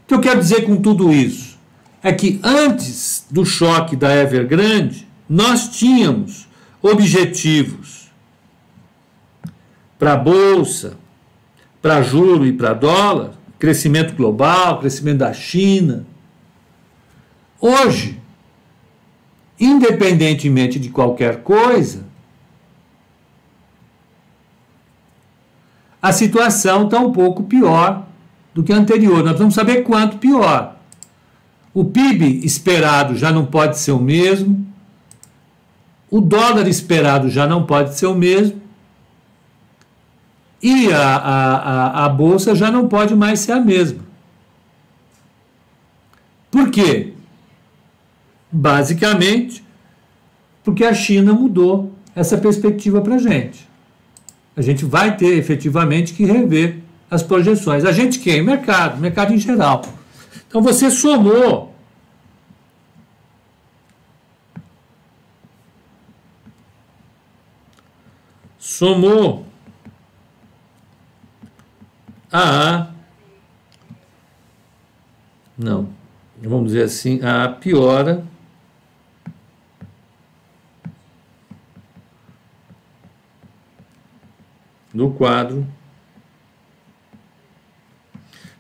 [0.02, 1.58] O que eu quero dizer com tudo isso?
[2.02, 6.46] É que antes do choque da Evergrande, nós tínhamos
[6.82, 8.10] objetivos
[9.98, 10.98] para Bolsa,
[11.80, 16.04] para juro e para dólar, crescimento global, crescimento da China.
[17.60, 18.20] Hoje,
[19.58, 22.04] independentemente de qualquer coisa,
[26.00, 28.06] a situação está um pouco pior
[28.54, 29.24] do que a anterior.
[29.24, 30.76] Nós vamos saber quanto pior.
[31.72, 34.66] O PIB esperado já não pode ser o mesmo,
[36.10, 38.62] o dólar esperado já não pode ser o mesmo,
[40.62, 44.00] e a, a, a, bolsa já não pode mais ser a mesma.
[46.50, 47.12] Por quê?
[48.50, 49.62] Basicamente,
[50.64, 53.68] porque a China mudou essa perspectiva para a gente.
[54.56, 56.78] A gente vai ter efetivamente que rever
[57.10, 57.84] as projeções.
[57.84, 58.42] A gente quem?
[58.42, 59.82] Mercado, mercado em geral.
[60.48, 61.76] Então você somou
[68.66, 69.46] somou
[72.38, 72.96] a
[75.58, 75.88] não,
[76.36, 78.26] vamos dizer assim, a piora
[84.92, 85.66] do quadro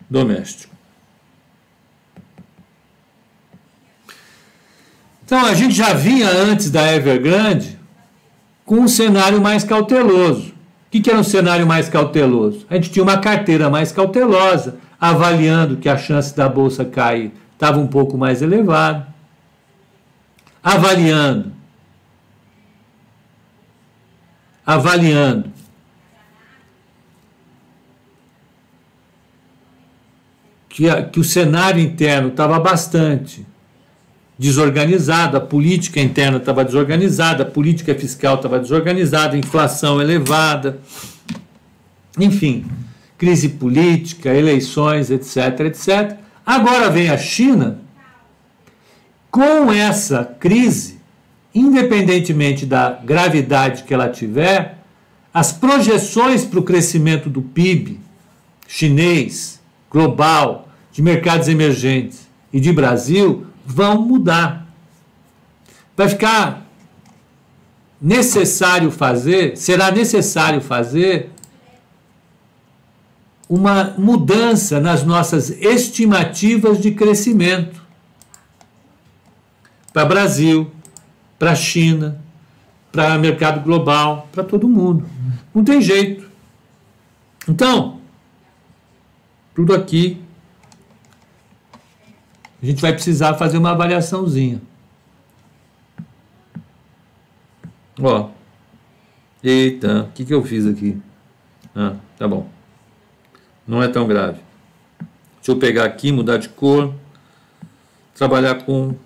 [0.08, 0.74] doméstico.
[5.22, 7.78] Então a gente já vinha antes da Evergrande
[8.64, 10.55] com um cenário mais cauteloso.
[10.96, 12.64] O que, era um cenário mais cauteloso?
[12.70, 17.78] A gente tinha uma carteira mais cautelosa, avaliando que a chance da bolsa cair estava
[17.78, 19.06] um pouco mais elevada,
[20.62, 21.52] avaliando,
[24.64, 25.52] avaliando
[30.76, 33.46] que, que o cenário interno estava bastante
[34.38, 40.78] desorganizado, a política interna estava desorganizada, a política fiscal estava desorganizada, inflação elevada,
[42.18, 42.66] enfim,
[43.16, 46.16] crise política, eleições, etc, etc.
[46.44, 47.80] Agora vem a China
[49.30, 50.98] com essa crise,
[51.54, 54.78] independentemente da gravidade que ela tiver,
[55.32, 58.00] as projeções para o crescimento do PIB
[58.66, 59.60] chinês,
[59.90, 64.66] global, de mercados emergentes e de Brasil vão mudar.
[65.96, 66.66] Vai ficar
[68.00, 71.30] necessário fazer, será necessário fazer
[73.48, 77.80] uma mudança nas nossas estimativas de crescimento
[79.92, 80.70] para Brasil,
[81.38, 82.20] para China,
[82.92, 85.06] para mercado global, para todo mundo.
[85.54, 86.28] Não tem jeito.
[87.48, 88.00] Então,
[89.54, 90.20] tudo aqui
[92.66, 94.60] a gente vai precisar fazer uma avaliaçãozinha.
[98.02, 98.30] Ó.
[99.40, 101.00] Eita, o que, que eu fiz aqui?
[101.76, 102.48] Ah, tá bom.
[103.64, 104.40] Não é tão grave.
[105.36, 106.92] Deixa eu pegar aqui, mudar de cor.
[108.12, 108.96] Trabalhar com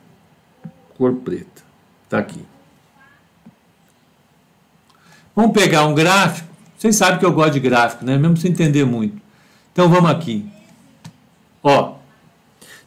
[0.96, 1.62] cor preta.
[2.08, 2.42] Tá aqui.
[5.36, 6.48] Vamos pegar um gráfico.
[6.78, 8.16] Vocês sabem que eu gosto de gráfico, né?
[8.16, 9.20] Mesmo sem entender muito.
[9.70, 10.50] Então vamos aqui.
[11.62, 11.99] Ó,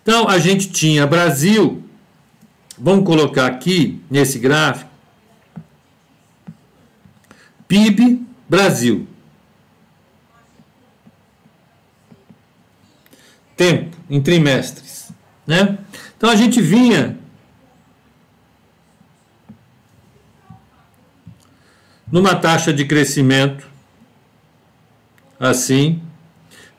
[0.03, 1.81] então, a gente tinha Brasil,
[2.77, 4.91] vamos colocar aqui nesse gráfico,
[7.67, 9.07] PIB Brasil.
[13.55, 15.11] Tempo, em trimestres.
[15.47, 15.77] Né?
[16.17, 17.17] Então a gente vinha
[22.11, 23.67] numa taxa de crescimento
[25.39, 26.01] assim,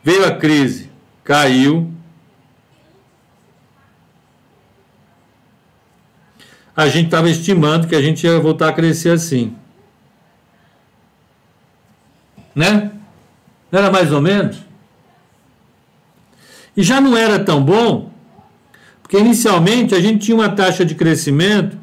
[0.02, 0.90] veio a crise,
[1.22, 1.93] caiu,
[6.76, 9.54] a gente estava estimando que a gente ia voltar a crescer assim.
[12.54, 12.90] Né?
[13.70, 14.58] Não era mais ou menos?
[16.76, 18.10] E já não era tão bom,
[19.02, 21.76] porque inicialmente a gente tinha uma taxa de crescimento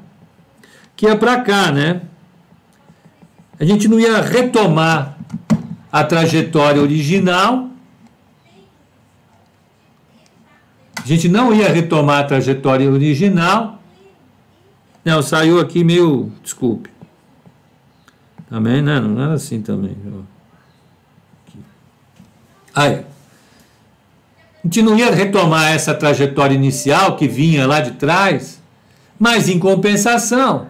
[0.95, 2.01] que ia para cá, né?
[3.59, 5.17] A gente não ia retomar
[5.91, 7.69] a trajetória original.
[10.95, 13.80] A gente não ia retomar a trajetória original.
[15.03, 16.31] Não, saiu aqui meio.
[16.43, 16.89] Desculpe.
[18.49, 18.99] Também, né?
[18.99, 19.95] Não era assim também.
[22.75, 23.05] Aí.
[24.63, 28.61] A gente não ia retomar essa trajetória inicial que vinha lá de trás,
[29.17, 30.67] mas em compensação,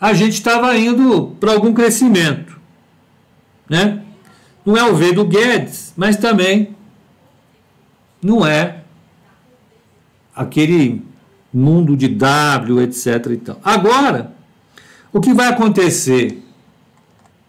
[0.00, 2.58] a gente estava indo para algum crescimento.
[3.68, 4.02] Né?
[4.64, 6.74] Não é o V do Guedes, mas também
[8.22, 8.82] não é
[10.36, 11.02] aquele
[11.52, 13.26] mundo de W, etc.
[13.32, 13.60] E tal.
[13.64, 14.32] Agora,
[15.12, 16.42] o que vai acontecer?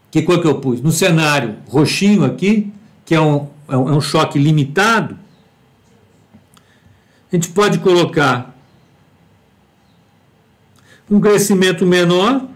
[0.10, 0.82] Que cor que eu pus?
[0.82, 2.72] No cenário roxinho aqui,
[3.06, 5.18] que é é um, é um choque limitado,
[7.32, 8.56] a gente pode colocar
[11.12, 12.48] um crescimento menor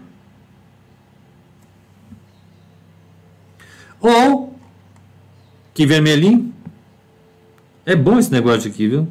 [4.00, 4.56] ou
[5.74, 6.52] que vermelhinho
[7.84, 9.08] é bom esse negócio aqui, viu?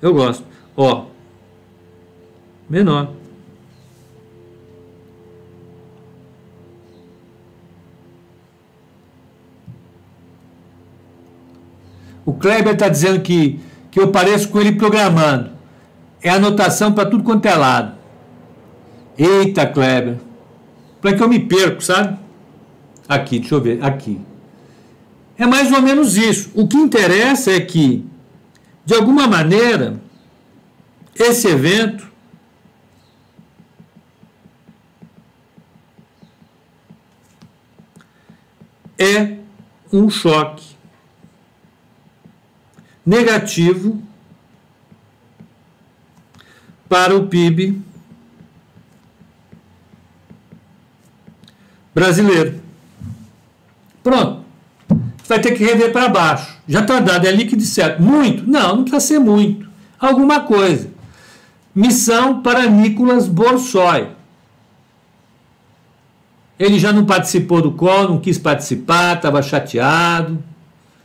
[0.00, 0.44] Eu gosto.
[0.76, 1.06] Ó,
[2.68, 3.12] menor.
[12.26, 13.60] O Kleber está dizendo que,
[13.90, 15.50] que eu pareço com ele programando.
[16.22, 17.94] É anotação para tudo quanto é lado.
[19.16, 20.16] Eita, Kleber.
[21.00, 22.18] Para que eu me perco, sabe?
[23.06, 23.84] Aqui, deixa eu ver.
[23.84, 24.18] Aqui.
[25.36, 26.50] É mais ou menos isso.
[26.54, 28.06] O que interessa é que,
[28.86, 30.00] de alguma maneira,
[31.14, 32.06] esse evento
[38.98, 39.38] é
[39.92, 40.74] um choque
[43.04, 44.02] negativo
[46.88, 47.82] para o PIB
[51.94, 52.60] brasileiro.
[54.02, 54.44] Pronto.
[55.26, 56.56] Vai ter que rever para baixo.
[56.68, 58.02] Já está dado, é líquido certo.
[58.02, 58.48] Muito?
[58.48, 59.68] Não, não precisa ser muito.
[59.98, 60.93] Alguma coisa.
[61.74, 64.08] Missão para Nicolas Borsoi.
[66.58, 70.42] Ele já não participou do call, não quis participar, estava chateado,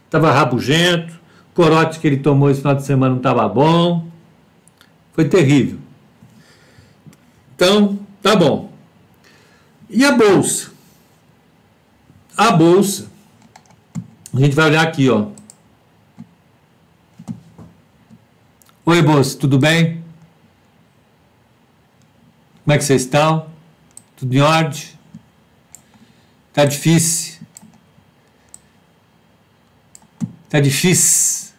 [0.06, 1.20] estava rabugento.
[1.52, 4.08] O corote que ele tomou esse final de semana não estava bom.
[5.14, 5.80] Foi terrível.
[7.56, 8.72] Então, tá bom.
[9.90, 10.70] E a bolsa?
[12.38, 13.08] A bolsa,
[14.34, 15.26] a gente vai olhar aqui, ó.
[18.86, 19.99] Oi, bolsa, tudo bem?
[22.70, 23.48] Como é que vocês estão?
[24.16, 24.84] Tudo em ordem?
[26.54, 27.40] Tá difícil?
[30.48, 31.56] Tá difícil?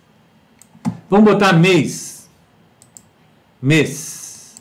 [1.08, 2.30] Vamos botar mês.
[3.60, 4.54] Mês.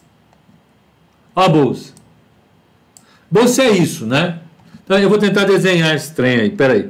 [1.35, 1.93] Ó a bolsa.
[3.29, 4.39] Bolsa é isso, né?
[4.83, 6.89] Então eu vou tentar desenhar esse trem aí, peraí.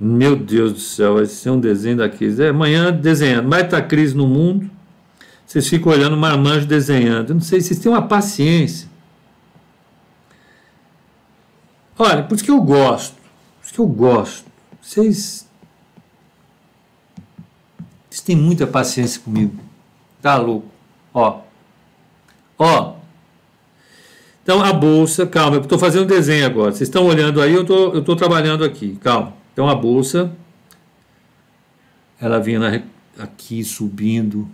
[0.00, 2.42] Meu Deus do céu, vai ser um desenho da crise.
[2.42, 4.70] É, amanhã desenhando, vai estar crise no mundo.
[5.52, 7.34] Vocês ficam olhando marmanjo desenhando.
[7.34, 8.88] Não sei, vocês têm uma paciência.
[11.98, 13.16] Olha, por isso que eu gosto.
[13.16, 14.46] Por isso que eu gosto.
[14.80, 15.46] Vocês.
[18.08, 19.62] Vocês têm muita paciência comigo.
[20.22, 20.68] Tá louco.
[21.12, 21.42] Ó.
[22.58, 22.94] Ó.
[24.42, 26.72] Então a bolsa, calma, eu estou fazendo desenho agora.
[26.72, 29.34] Vocês estão olhando aí, eu tô, estou trabalhando aqui, calma.
[29.52, 30.32] Então a bolsa,
[32.18, 32.82] ela vinha na,
[33.22, 34.48] aqui subindo,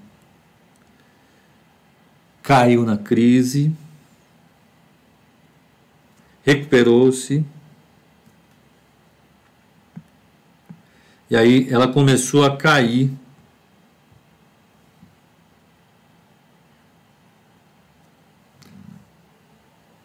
[2.49, 3.70] caiu na crise,
[6.46, 7.44] recuperou-se.
[11.28, 13.12] E aí ela começou a cair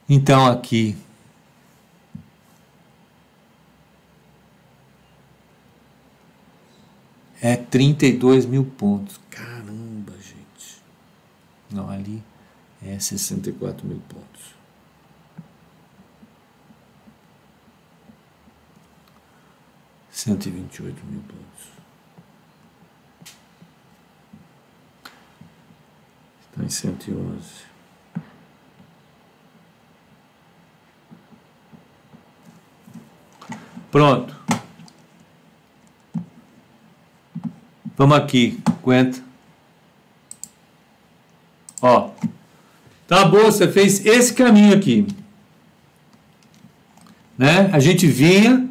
[0.09, 0.97] Então aqui
[7.41, 9.17] é 32 mil pontos.
[9.29, 10.83] Caramba, gente.
[11.71, 12.21] Não, ali
[12.85, 14.53] é 64 mil pontos.
[20.11, 21.73] Cento e vinte e oito mil pontos.
[26.49, 27.73] Está em cento e onze.
[33.91, 34.35] Pronto.
[37.95, 39.23] Vamos aqui, aguenta.
[41.81, 42.11] Ó.
[43.07, 45.07] Tá bom, você fez esse caminho aqui.
[47.37, 47.69] Né?
[47.73, 48.69] A gente vinha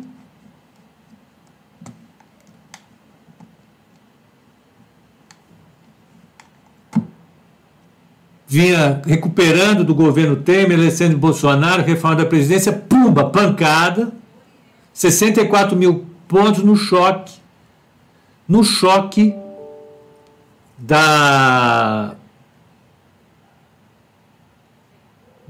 [8.53, 14.13] vinha recuperando do governo Temer, Alessandro Bolsonaro, reforma da presidência, pumba, pancada,
[14.93, 17.33] 64 mil pontos no choque,
[18.47, 19.35] no choque
[20.77, 22.15] da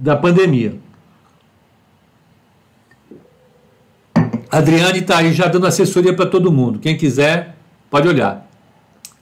[0.03, 0.77] da pandemia.
[4.51, 6.81] Adriane está aí já dando assessoria para todo mundo.
[6.81, 7.55] Quem quiser,
[7.89, 8.51] pode olhar.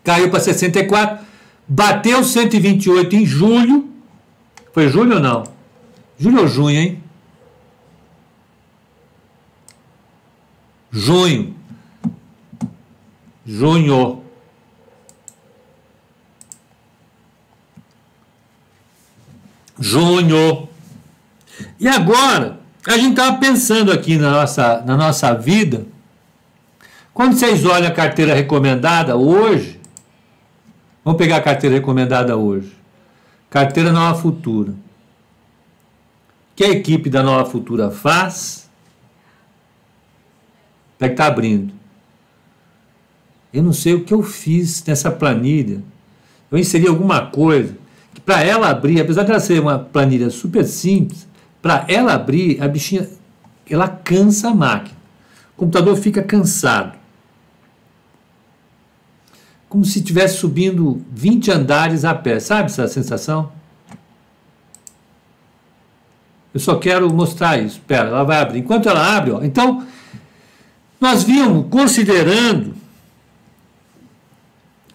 [0.02, 1.24] Caiu para 64,
[1.68, 3.90] bateu 128 em julho.
[4.72, 5.44] Foi julho ou não?
[6.18, 7.02] Julho ou junho, hein?
[10.90, 11.54] Junho.
[13.44, 14.22] Junho.
[19.78, 20.69] Junho.
[21.78, 25.86] E agora, a gente estava pensando aqui na nossa, na nossa vida,
[27.12, 29.80] quando vocês olham a carteira recomendada hoje,
[31.04, 32.72] vamos pegar a carteira recomendada hoje,
[33.50, 34.72] carteira Nova Futura.
[36.56, 38.68] Que a equipe da Nova Futura faz?
[40.98, 41.72] É que está abrindo.
[43.52, 45.82] Eu não sei o que eu fiz nessa planilha.
[46.50, 47.76] Eu inseri alguma coisa
[48.14, 51.26] que para ela abrir, apesar de ela ser uma planilha super simples,
[51.62, 53.08] para ela abrir, a bichinha,
[53.68, 54.96] ela cansa a máquina.
[55.54, 56.98] O computador fica cansado.
[59.68, 62.40] Como se estivesse subindo 20 andares a pé.
[62.40, 63.52] Sabe essa sensação?
[66.52, 67.76] Eu só quero mostrar isso.
[67.76, 68.58] Espera, ela vai abrir.
[68.58, 69.86] Enquanto ela abre, ó, então,
[71.00, 72.74] nós vimos, considerando,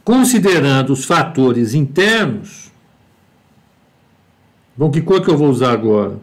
[0.03, 2.69] considerando os fatores internos,
[4.75, 6.19] bom, que cor que eu vou usar agora?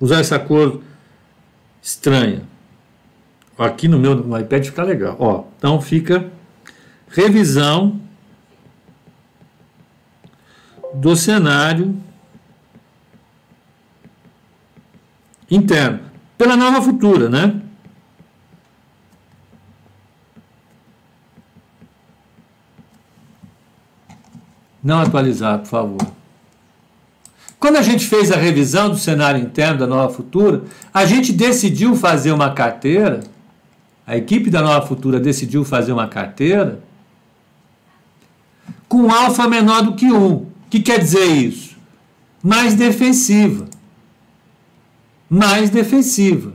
[0.00, 0.82] Usar essa cor
[1.82, 2.42] estranha.
[3.58, 5.16] Aqui no meu no iPad fica legal.
[5.18, 6.30] Ó, então fica
[7.08, 8.00] revisão
[10.94, 11.98] do cenário
[15.50, 16.00] interno
[16.36, 17.62] pela nova futura, né?
[24.82, 26.16] Não atualizar, por favor.
[27.66, 30.62] Quando a gente fez a revisão do cenário interno da Nova Futura,
[30.94, 33.24] a gente decidiu fazer uma carteira,
[34.06, 36.78] a equipe da Nova Futura decidiu fazer uma carteira
[38.88, 40.32] com alfa menor do que 1.
[40.32, 41.76] O que quer dizer isso?
[42.40, 43.66] Mais defensiva.
[45.28, 46.52] Mais defensiva.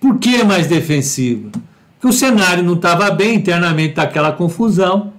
[0.00, 1.52] Por que mais defensiva?
[1.92, 5.12] Porque o cenário não estava bem, internamente está aquela confusão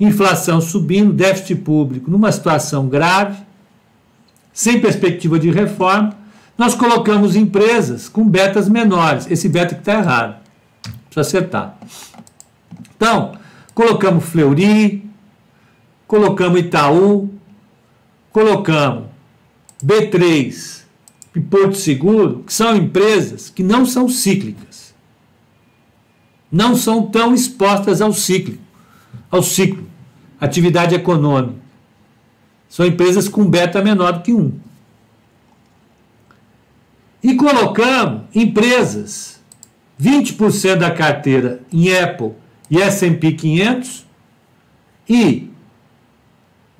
[0.00, 3.38] inflação subindo, déficit público numa situação grave,
[4.52, 6.16] sem perspectiva de reforma,
[6.56, 9.30] nós colocamos empresas com betas menores.
[9.30, 10.40] Esse beta que está errado.
[10.82, 11.78] Precisa acertar.
[12.96, 13.32] Então,
[13.74, 15.08] colocamos Fleury,
[16.06, 17.30] colocamos Itaú,
[18.32, 19.04] colocamos
[19.84, 20.82] B3
[21.34, 24.94] e Porto Seguro, que são empresas que não são cíclicas.
[26.50, 28.58] Não são tão expostas ao ciclo,
[29.30, 29.89] ao ciclo
[30.40, 31.58] atividade econômica.
[32.68, 34.52] São empresas com beta menor do que 1.
[37.22, 39.40] E colocamos empresas,
[40.00, 42.32] 20% da carteira em Apple
[42.70, 44.06] e S&P 500
[45.08, 45.50] e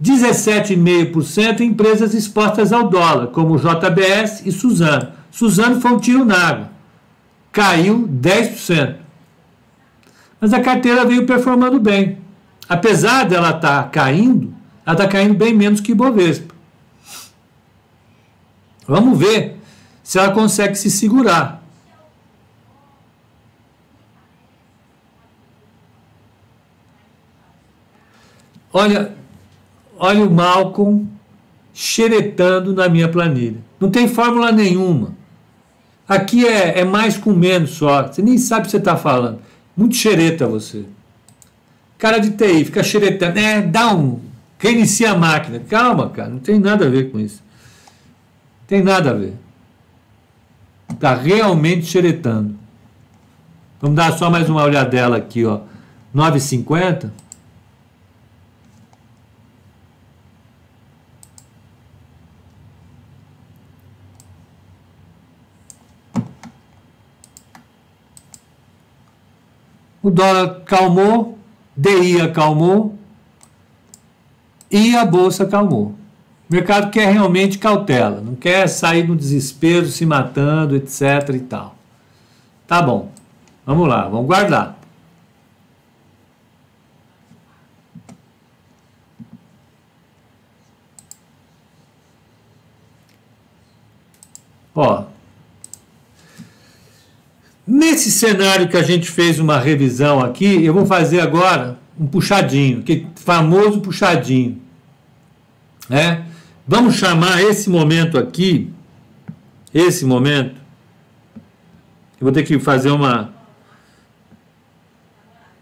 [0.03, 5.13] 17,5% em empresas expostas ao dólar, como JBS e Suzano.
[5.31, 6.71] Suzano foi um tiro na água.
[7.53, 8.97] Caiu 10%.
[10.41, 12.20] Mas a carteira veio performando bem
[12.71, 14.55] apesar dela estar tá caindo,
[14.87, 16.55] ela está caindo bem menos que Ibovespa.
[18.87, 19.57] Vamos ver
[20.05, 21.61] se ela consegue se segurar.
[28.73, 29.17] Olha,
[29.99, 31.09] olha o Malcolm
[31.75, 33.59] xeretando na minha planilha.
[33.81, 35.17] Não tem fórmula nenhuma.
[36.09, 38.07] Aqui é, é mais com menos só.
[38.07, 39.41] Você nem sabe o que você está falando.
[39.77, 40.85] Muito xereta você.
[42.01, 44.19] Cara de TI fica xeretando, é, dá um,
[44.59, 45.61] reinicia a máquina.
[45.69, 47.43] Calma, cara, não tem nada a ver com isso.
[48.67, 49.35] Tem nada a ver.
[50.91, 52.57] Está realmente xeretando.
[53.83, 55.61] Vamos dar só mais uma olhadela aqui, ó.
[56.15, 57.11] 9,50.
[70.03, 71.40] O dólar calmou,
[71.81, 72.95] DI acalmou
[74.71, 75.95] e a bolsa acalmou.
[76.49, 81.75] O mercado quer realmente cautela, não quer sair no desespero, se matando, etc e tal.
[82.67, 83.11] Tá bom.
[83.65, 84.79] Vamos lá, vamos guardar.
[94.75, 95.05] Ó,
[97.71, 102.83] nesse cenário que a gente fez uma revisão aqui, eu vou fazer agora um puxadinho,
[102.83, 104.61] que famoso puxadinho,
[105.89, 106.27] né?
[106.67, 108.73] Vamos chamar esse momento aqui,
[109.73, 110.61] esse momento.
[112.21, 113.33] Eu vou ter que fazer uma.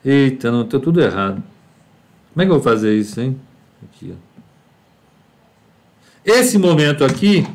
[0.05, 1.43] Eita, não, tá tudo errado.
[2.33, 3.39] Como é que eu vou fazer isso, hein?
[3.83, 4.29] Aqui, ó.
[6.25, 7.47] Esse momento aqui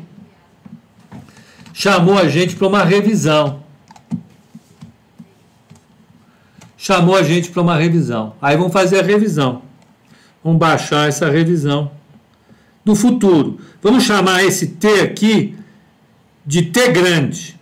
[1.72, 3.63] chamou a gente para uma revisão.
[6.84, 8.36] Chamou a gente para uma revisão.
[8.42, 9.62] Aí vamos fazer a revisão.
[10.44, 11.90] Vamos baixar essa revisão
[12.84, 13.58] do futuro.
[13.80, 15.56] Vamos chamar esse T aqui
[16.44, 17.58] de T grande.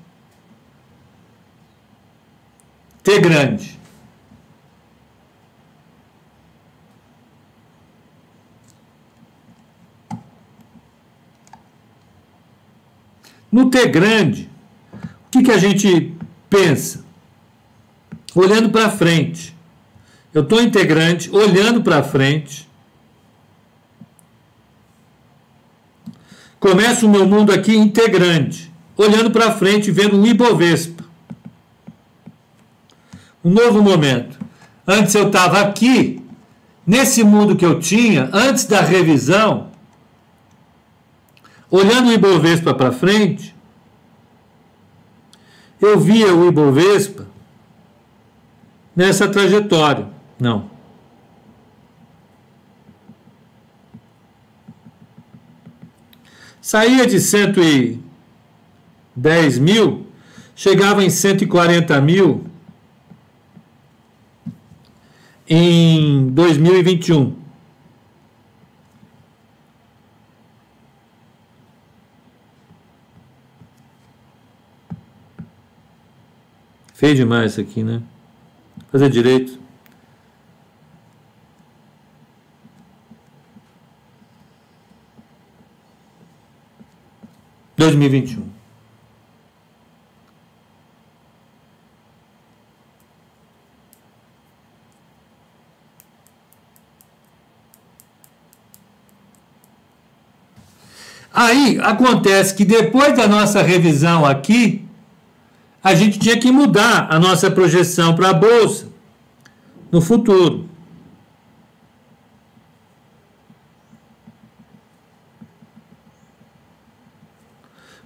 [3.04, 3.78] T grande.
[13.52, 14.50] No T grande,
[14.92, 16.12] o que, que a gente
[16.50, 17.01] pensa?
[18.34, 19.54] Olhando para frente.
[20.32, 22.68] Eu estou integrante, olhando para frente.
[26.58, 31.04] Começa o meu mundo aqui integrante, olhando para frente, vendo o Ibovespa.
[33.44, 34.38] Um novo momento.
[34.86, 36.22] Antes eu estava aqui,
[36.86, 39.72] nesse mundo que eu tinha, antes da revisão,
[41.72, 43.56] Olhando o Ibovespa para frente,
[45.80, 47.26] eu via o Ibovespa
[48.94, 50.08] nessa trajetória.
[50.38, 50.70] Não.
[56.60, 57.98] Saía de 110
[59.58, 60.06] mil,
[60.54, 62.44] chegava em 140 mil
[65.48, 67.42] em 2021.
[76.94, 78.00] Feio demais isso aqui, né?
[78.92, 79.58] Fazer direito.
[87.74, 88.52] Dois mil e vinte e um.
[101.32, 104.86] Aí acontece que depois da nossa revisão aqui,
[105.82, 108.86] a gente tinha que mudar a nossa projeção para a bolsa
[109.90, 110.68] no futuro.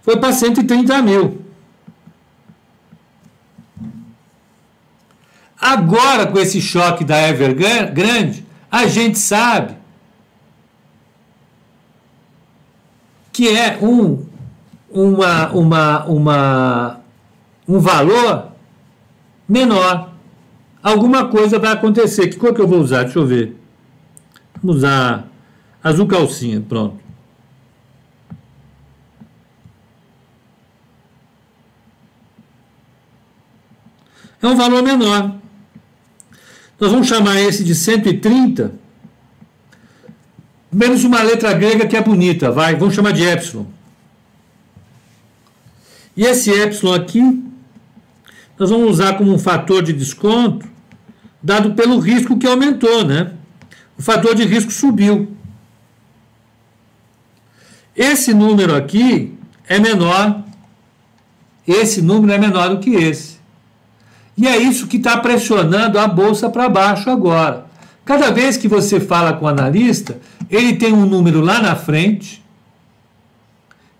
[0.01, 1.45] Foi para 130 mil.
[5.61, 9.77] Agora, com esse choque da Evergrande, a gente sabe
[13.33, 14.24] que é um,
[14.89, 17.01] uma, uma, uma
[17.69, 18.53] um valor
[19.49, 20.12] menor.
[20.83, 22.29] Alguma coisa vai acontecer.
[22.29, 23.05] Que cor que eu vou usar?
[23.05, 23.57] Deixa eu ver.
[24.62, 25.29] Vamos usar
[25.83, 27.07] azul calcinha, pronto.
[34.41, 35.35] É um valor menor.
[36.79, 38.75] Nós vamos chamar esse de 130,
[40.71, 43.64] menos uma letra grega que é bonita, vai, vamos chamar de epsilon.
[46.14, 47.45] E esse epsilon aqui
[48.59, 50.67] nós vamos usar como um fator de desconto,
[51.43, 53.33] dado pelo risco que aumentou, né?
[53.99, 55.35] O fator de risco subiu.
[57.95, 59.35] Esse número aqui
[59.69, 60.43] é menor,
[61.67, 63.37] esse número é menor do que esse.
[64.37, 67.67] E é isso que está pressionando a bolsa para baixo agora.
[68.05, 72.45] Cada vez que você fala com o analista, ele tem um número lá na frente,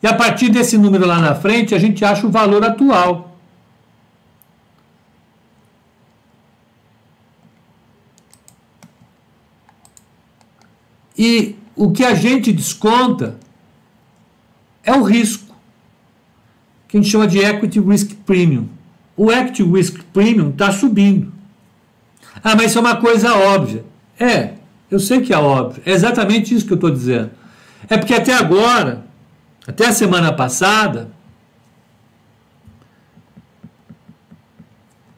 [0.03, 3.36] e a partir desse número lá na frente, a gente acha o valor atual.
[11.17, 13.39] E o que a gente desconta
[14.83, 15.55] é o risco,
[16.89, 18.69] que a gente chama de equity risk premium.
[19.17, 21.33] O equity risk premium está subindo.
[22.43, 23.85] Ah, mas isso é uma coisa óbvia.
[24.19, 24.55] É,
[24.91, 25.83] eu sei que é óbvio.
[25.85, 27.31] É exatamente isso que eu estou dizendo.
[27.89, 29.05] É porque até agora,
[29.67, 31.11] até a semana passada,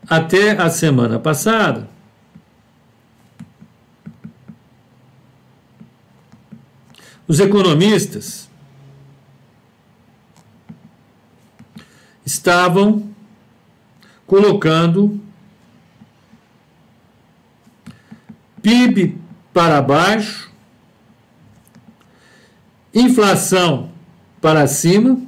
[0.09, 1.89] até a semana passada,
[7.29, 8.49] Os economistas
[12.25, 13.07] estavam
[14.27, 15.21] colocando
[18.63, 19.19] PIB
[19.53, 20.51] para baixo,
[22.95, 23.93] inflação
[24.41, 25.21] para cima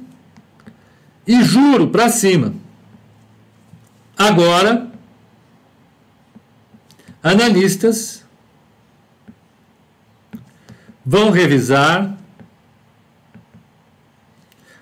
[1.27, 2.55] e juro para cima.
[4.17, 4.91] Agora,
[7.21, 8.25] analistas
[11.05, 12.17] vão revisar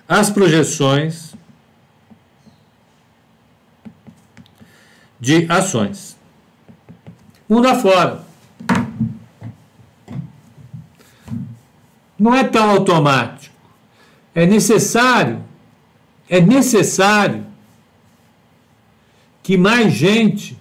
[0.07, 1.35] as projeções
[5.19, 6.17] de ações.
[7.47, 8.23] Mundo afora.
[12.17, 13.55] Não é tão automático.
[14.35, 15.43] É necessário,
[16.29, 17.45] é necessário
[19.41, 20.57] que mais gente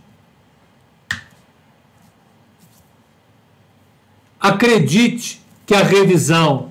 [4.41, 5.38] acredite
[5.69, 6.71] que a revisão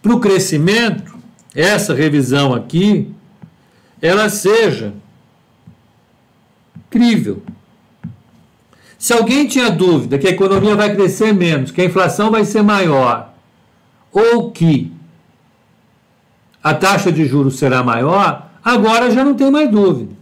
[0.00, 1.18] para o crescimento,
[1.52, 3.12] essa revisão aqui,
[4.00, 4.94] ela seja
[6.88, 7.42] crível.
[8.96, 12.62] Se alguém tinha dúvida que a economia vai crescer menos, que a inflação vai ser
[12.62, 13.34] maior,
[14.12, 14.92] ou que
[16.62, 20.14] a taxa de juros será maior, agora já não tem mais dúvida.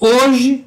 [0.00, 0.66] Hoje,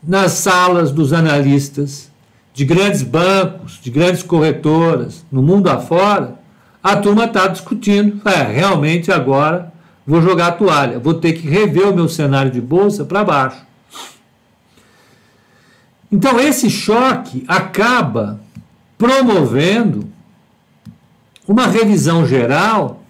[0.00, 2.08] nas salas dos analistas
[2.56, 6.40] de grandes bancos, de grandes corretoras, no mundo afora,
[6.82, 9.70] a turma está discutindo, é, realmente agora
[10.06, 13.62] vou jogar a toalha, vou ter que rever o meu cenário de bolsa para baixo.
[16.10, 18.40] Então, esse choque acaba
[18.96, 20.08] promovendo
[21.46, 23.02] uma revisão geral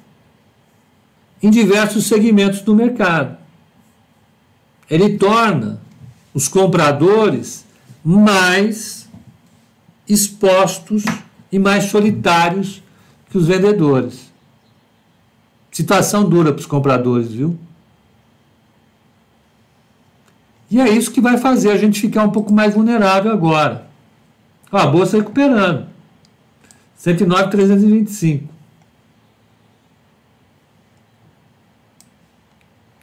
[1.41, 3.37] em diversos segmentos do mercado.
[4.91, 5.81] Ele torna
[6.35, 7.65] os compradores
[8.05, 8.96] mais
[10.09, 11.05] expostos
[11.51, 12.83] e mais solitários
[13.31, 14.33] que os vendedores.
[15.71, 17.59] Situação dura para os compradores, viu?
[20.71, 23.87] E é isso que vai fazer a gente ficar um pouco mais vulnerável agora.
[24.73, 25.87] Ó, a bolsa recuperando.
[26.97, 28.49] 109,325.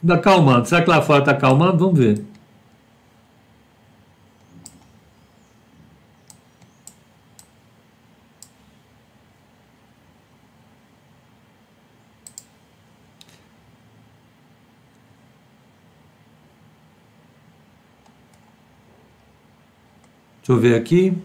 [0.02, 0.68] Está calmando.
[0.68, 1.78] Será que lá fora está calmando?
[1.78, 2.24] Vamos ver.
[20.46, 21.16] Deixa eu ver aqui.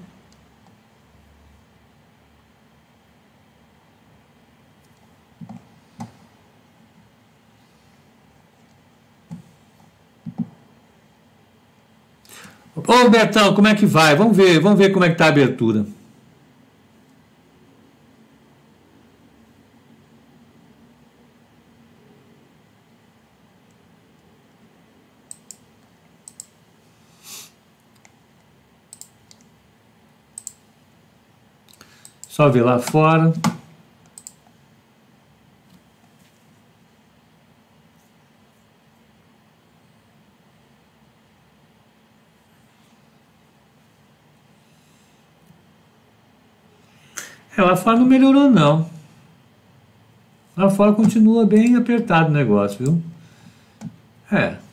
[12.77, 14.15] Ô Betão, como é que vai?
[14.15, 15.85] Vamos ver, vamos ver como é que tá a abertura.
[32.39, 33.33] Só ver lá fora.
[47.57, 48.89] É, lá fora não melhorou não.
[50.55, 53.03] Lá fora continua bem apertado o negócio, viu?
[54.31, 54.68] É.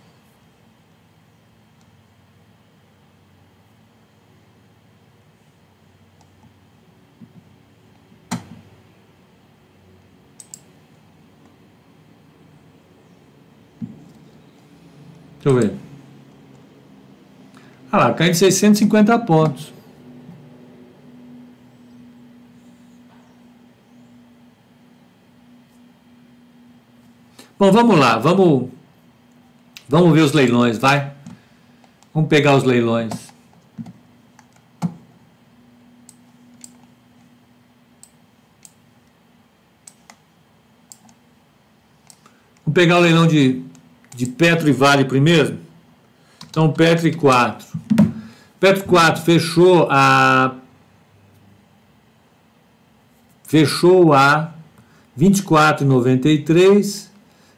[15.46, 15.76] Deixa eu ver.
[17.92, 19.72] Ah lá, caindo 650 pontos.
[27.56, 28.70] Bom, vamos lá, vamos,
[29.88, 31.12] vamos ver os leilões, vai?
[32.12, 33.12] Vamos pegar os leilões.
[42.64, 43.64] Vamos pegar o leilão de,
[44.16, 45.58] de Petro e Vale primeiro?
[46.48, 47.68] Então, Petro e 4.
[48.58, 50.56] Petro 4 fechou a
[53.44, 54.52] fechou a
[55.16, 57.06] 24,93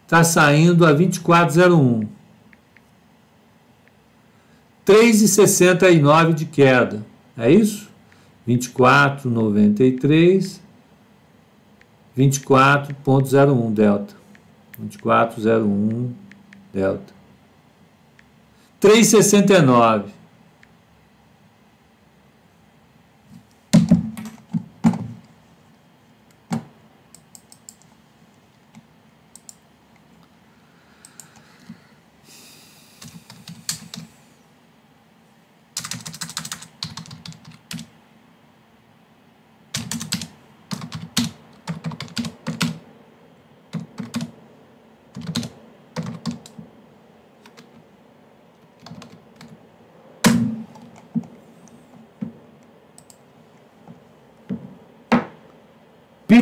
[0.05, 2.07] está saindo a 24,01.
[4.87, 7.05] 3,69 de queda.
[7.37, 7.89] É isso?
[8.47, 10.61] 24,93.
[12.17, 14.15] 24,01 delta.
[14.83, 16.13] 24,01
[16.73, 17.13] delta.
[18.81, 20.18] 3,69.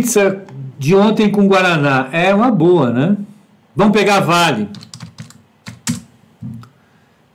[0.07, 0.45] Pizza
[0.79, 2.09] de ontem com Guaraná.
[2.13, 3.17] É uma boa, né?
[3.75, 4.69] Vamos pegar Vale.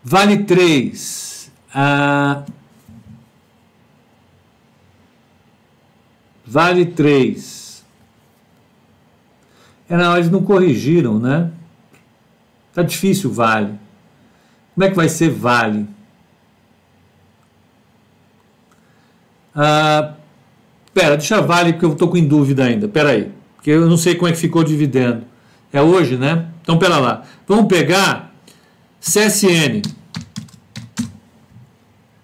[0.01, 1.51] Vale 3.
[1.75, 2.43] Ah,
[6.47, 7.85] vale 3.
[9.89, 11.51] É, não, eles não corrigiram, né?
[12.73, 13.77] Tá difícil Vale.
[14.73, 15.85] Como é que vai ser Vale?
[19.53, 20.13] Ah,
[20.93, 22.87] pera, deixa Vale porque eu estou com dúvida ainda.
[22.87, 25.23] Pera aí, porque eu não sei como é que ficou o dividendo.
[25.71, 26.47] É hoje, né?
[26.61, 27.23] Então, pera lá.
[27.47, 28.33] Vamos pegar
[28.99, 29.81] CSN.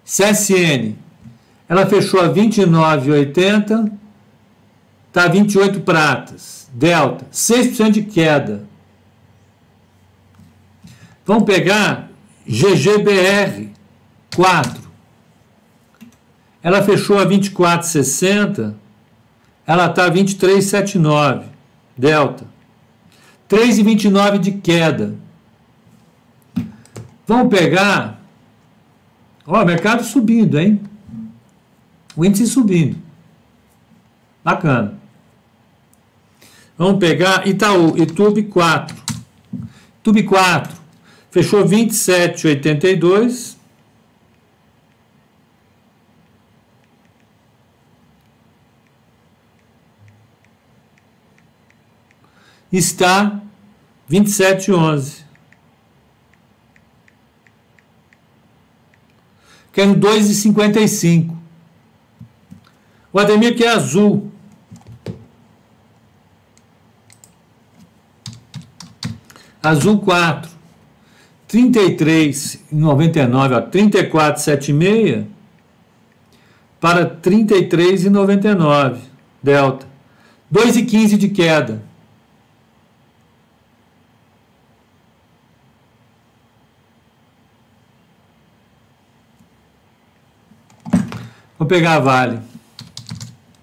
[0.06, 0.96] CSN.
[1.68, 3.92] Ela fechou a 29,80.
[5.12, 6.70] Tá 28 pratas.
[6.74, 8.68] Delta, 6% de queda.
[11.26, 12.10] Vamos pegar
[12.48, 13.70] GGBR
[14.36, 14.87] 4.
[16.62, 18.74] Ela fechou a 24,60.
[19.66, 21.44] Ela está 23,79.
[21.98, 22.46] Delta.
[23.50, 25.16] 3,29 de queda.
[27.26, 28.22] Vamos pegar.
[29.46, 30.82] Ó, mercado subindo, hein?
[32.16, 32.98] O índice subindo.
[34.44, 34.98] Bacana.
[36.78, 38.96] Vamos pegar Itaú, Itube 4.
[40.00, 40.78] Itube 4.
[41.32, 43.57] Fechou 27,82.
[52.72, 53.42] Está
[54.10, 55.26] 27,11.
[59.72, 61.36] Quero 2,55.
[63.14, 64.32] O Ademir que é azul.
[69.62, 70.58] Azul 4.
[71.48, 75.26] 33,99, ó, 34,76
[76.80, 78.98] para 33,99
[79.42, 79.88] delta.
[80.52, 81.82] 2,15 de queda.
[91.58, 92.40] Vou pegar a Vale.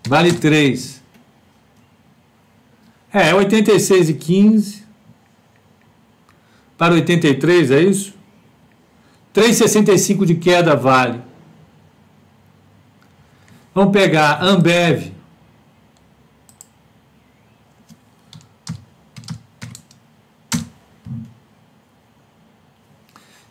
[0.07, 1.03] Vale 3.
[3.13, 4.85] É, 86 e 15
[6.77, 8.15] para 83, é isso?
[9.33, 11.21] 3,65 de queda Vale.
[13.75, 15.13] Vamos pegar Ambev.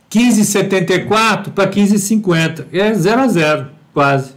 [0.10, 4.33] Quinze setenta e quatro para quinze cinquenta é zero a zero quase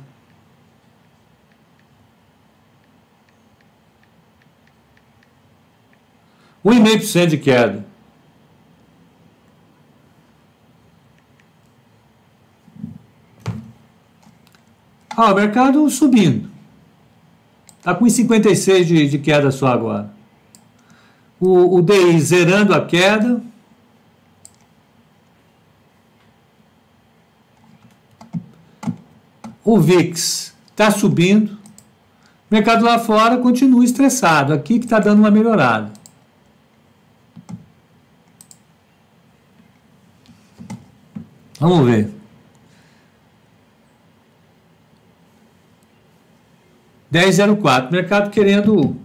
[6.67, 7.87] um e meio por cento de queda
[15.17, 16.51] Ah, o mercado subindo.
[17.79, 20.11] Está com 56 de, de queda só agora.
[21.41, 23.41] O, o DI zerando a queda.
[29.64, 31.53] O VIX está subindo.
[31.53, 31.59] O
[32.51, 34.53] mercado lá fora continua estressado.
[34.53, 35.96] Aqui que está dando uma melhorada.
[41.58, 42.11] Vamos ver.
[47.11, 47.91] 10,04.
[47.91, 48.96] Mercado querendo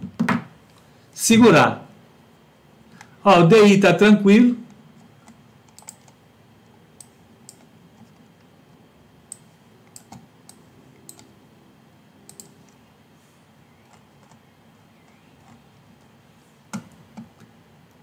[1.12, 1.86] segurar.
[3.24, 4.56] Ó, o DI está tranquilo.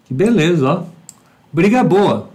[0.05, 0.85] Que beleza, ó.
[1.51, 2.29] Briga boa.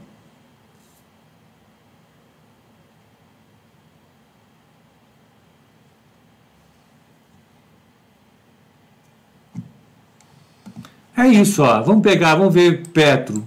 [11.16, 11.82] É isso, ó.
[11.82, 13.46] Vamos pegar, vamos ver Petro.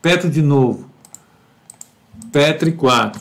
[0.00, 0.88] Petro de novo.
[2.32, 3.20] Petri 4.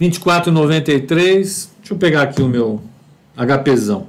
[0.00, 1.68] 24,93.
[1.78, 2.82] Deixa eu pegar aqui o meu
[3.36, 4.06] HPzão.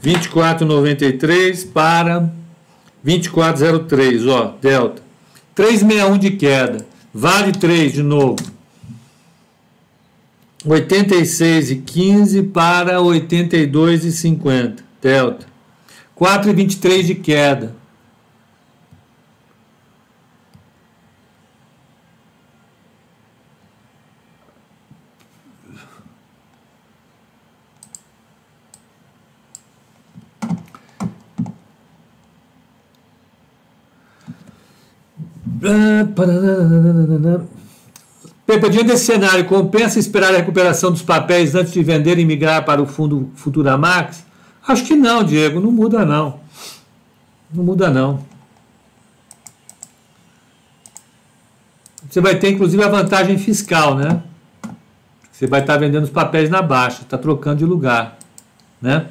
[0.00, 2.32] Vinte e quatro noventa e três para
[3.02, 5.02] vinte e quatro zero três, ó, delta,
[5.54, 6.86] três meia um de queda.
[7.12, 8.36] Vale 3 de novo.
[10.64, 14.84] 86 e 15 para 82 e 50.
[15.00, 15.46] Delta.
[16.14, 17.77] 4 e 23 de queda.
[38.46, 42.64] Pepa, diante desse cenário, compensa esperar a recuperação dos papéis antes de vender e migrar
[42.64, 44.24] para o fundo Futuramax?
[44.66, 46.40] Acho que não, Diego, não muda não.
[47.52, 48.24] Não muda não.
[52.08, 54.22] Você vai ter inclusive a vantagem fiscal, né?
[55.30, 58.18] Você vai estar vendendo os papéis na baixa, está trocando de lugar,
[58.80, 59.08] né?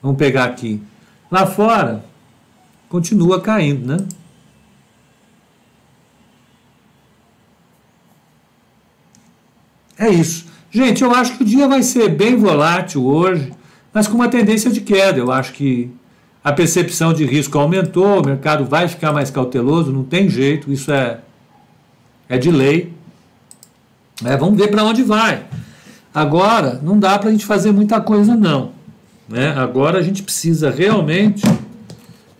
[0.00, 0.80] Vamos pegar aqui.
[1.30, 2.04] Lá fora,
[2.88, 4.06] continua caindo, né?
[9.98, 10.46] É isso.
[10.70, 13.52] Gente, eu acho que o dia vai ser bem volátil hoje,
[13.92, 15.18] mas com uma tendência de queda.
[15.18, 15.90] Eu acho que
[16.44, 20.92] a percepção de risco aumentou, o mercado vai ficar mais cauteloso, não tem jeito, isso
[20.92, 21.20] é,
[22.28, 22.92] é de lei.
[24.24, 25.44] É, vamos ver para onde vai.
[26.14, 28.72] Agora, não dá para a gente fazer muita coisa, não.
[29.28, 29.54] Né?
[29.56, 31.42] Agora a gente precisa realmente.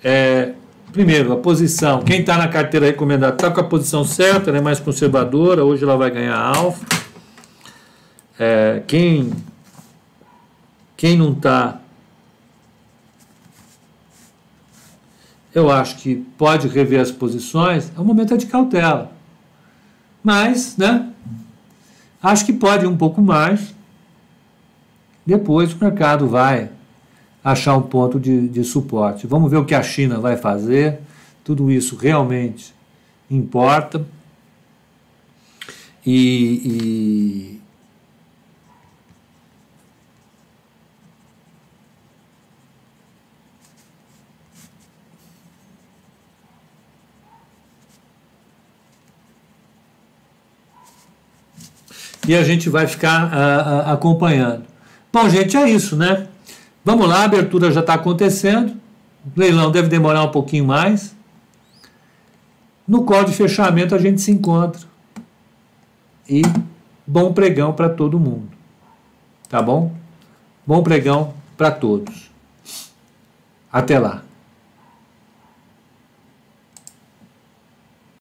[0.05, 0.53] É,
[0.93, 2.01] primeiro, a posição.
[2.01, 5.85] Quem está na carteira recomendada está com a posição certa, ela é mais conservadora, hoje
[5.85, 6.87] ela vai ganhar alfa.
[8.39, 9.33] É, quem,
[10.97, 11.81] quem não está.
[15.55, 19.11] Eu acho que pode rever as posições, é um momento de cautela.
[20.23, 21.11] Mas, né?
[22.23, 23.75] Acho que pode um pouco mais.
[25.25, 26.71] Depois o mercado vai
[27.43, 29.27] achar um ponto de, de suporte.
[29.27, 31.01] Vamos ver o que a China vai fazer.
[31.43, 32.75] Tudo isso realmente
[33.31, 34.05] importa.
[36.05, 37.61] E,
[52.27, 54.65] e a gente vai ficar uh, acompanhando.
[55.13, 56.27] Bom, gente, é isso, né?
[56.85, 58.77] Vamos lá, a abertura já está acontecendo.
[59.25, 61.15] O leilão deve demorar um pouquinho mais.
[62.87, 64.83] No call de fechamento a gente se encontra.
[66.29, 66.43] E
[67.07, 68.49] bom pregão para todo mundo.
[69.49, 69.93] Tá bom?
[70.67, 72.31] Bom pregão para todos.
[73.73, 74.26] Até lá.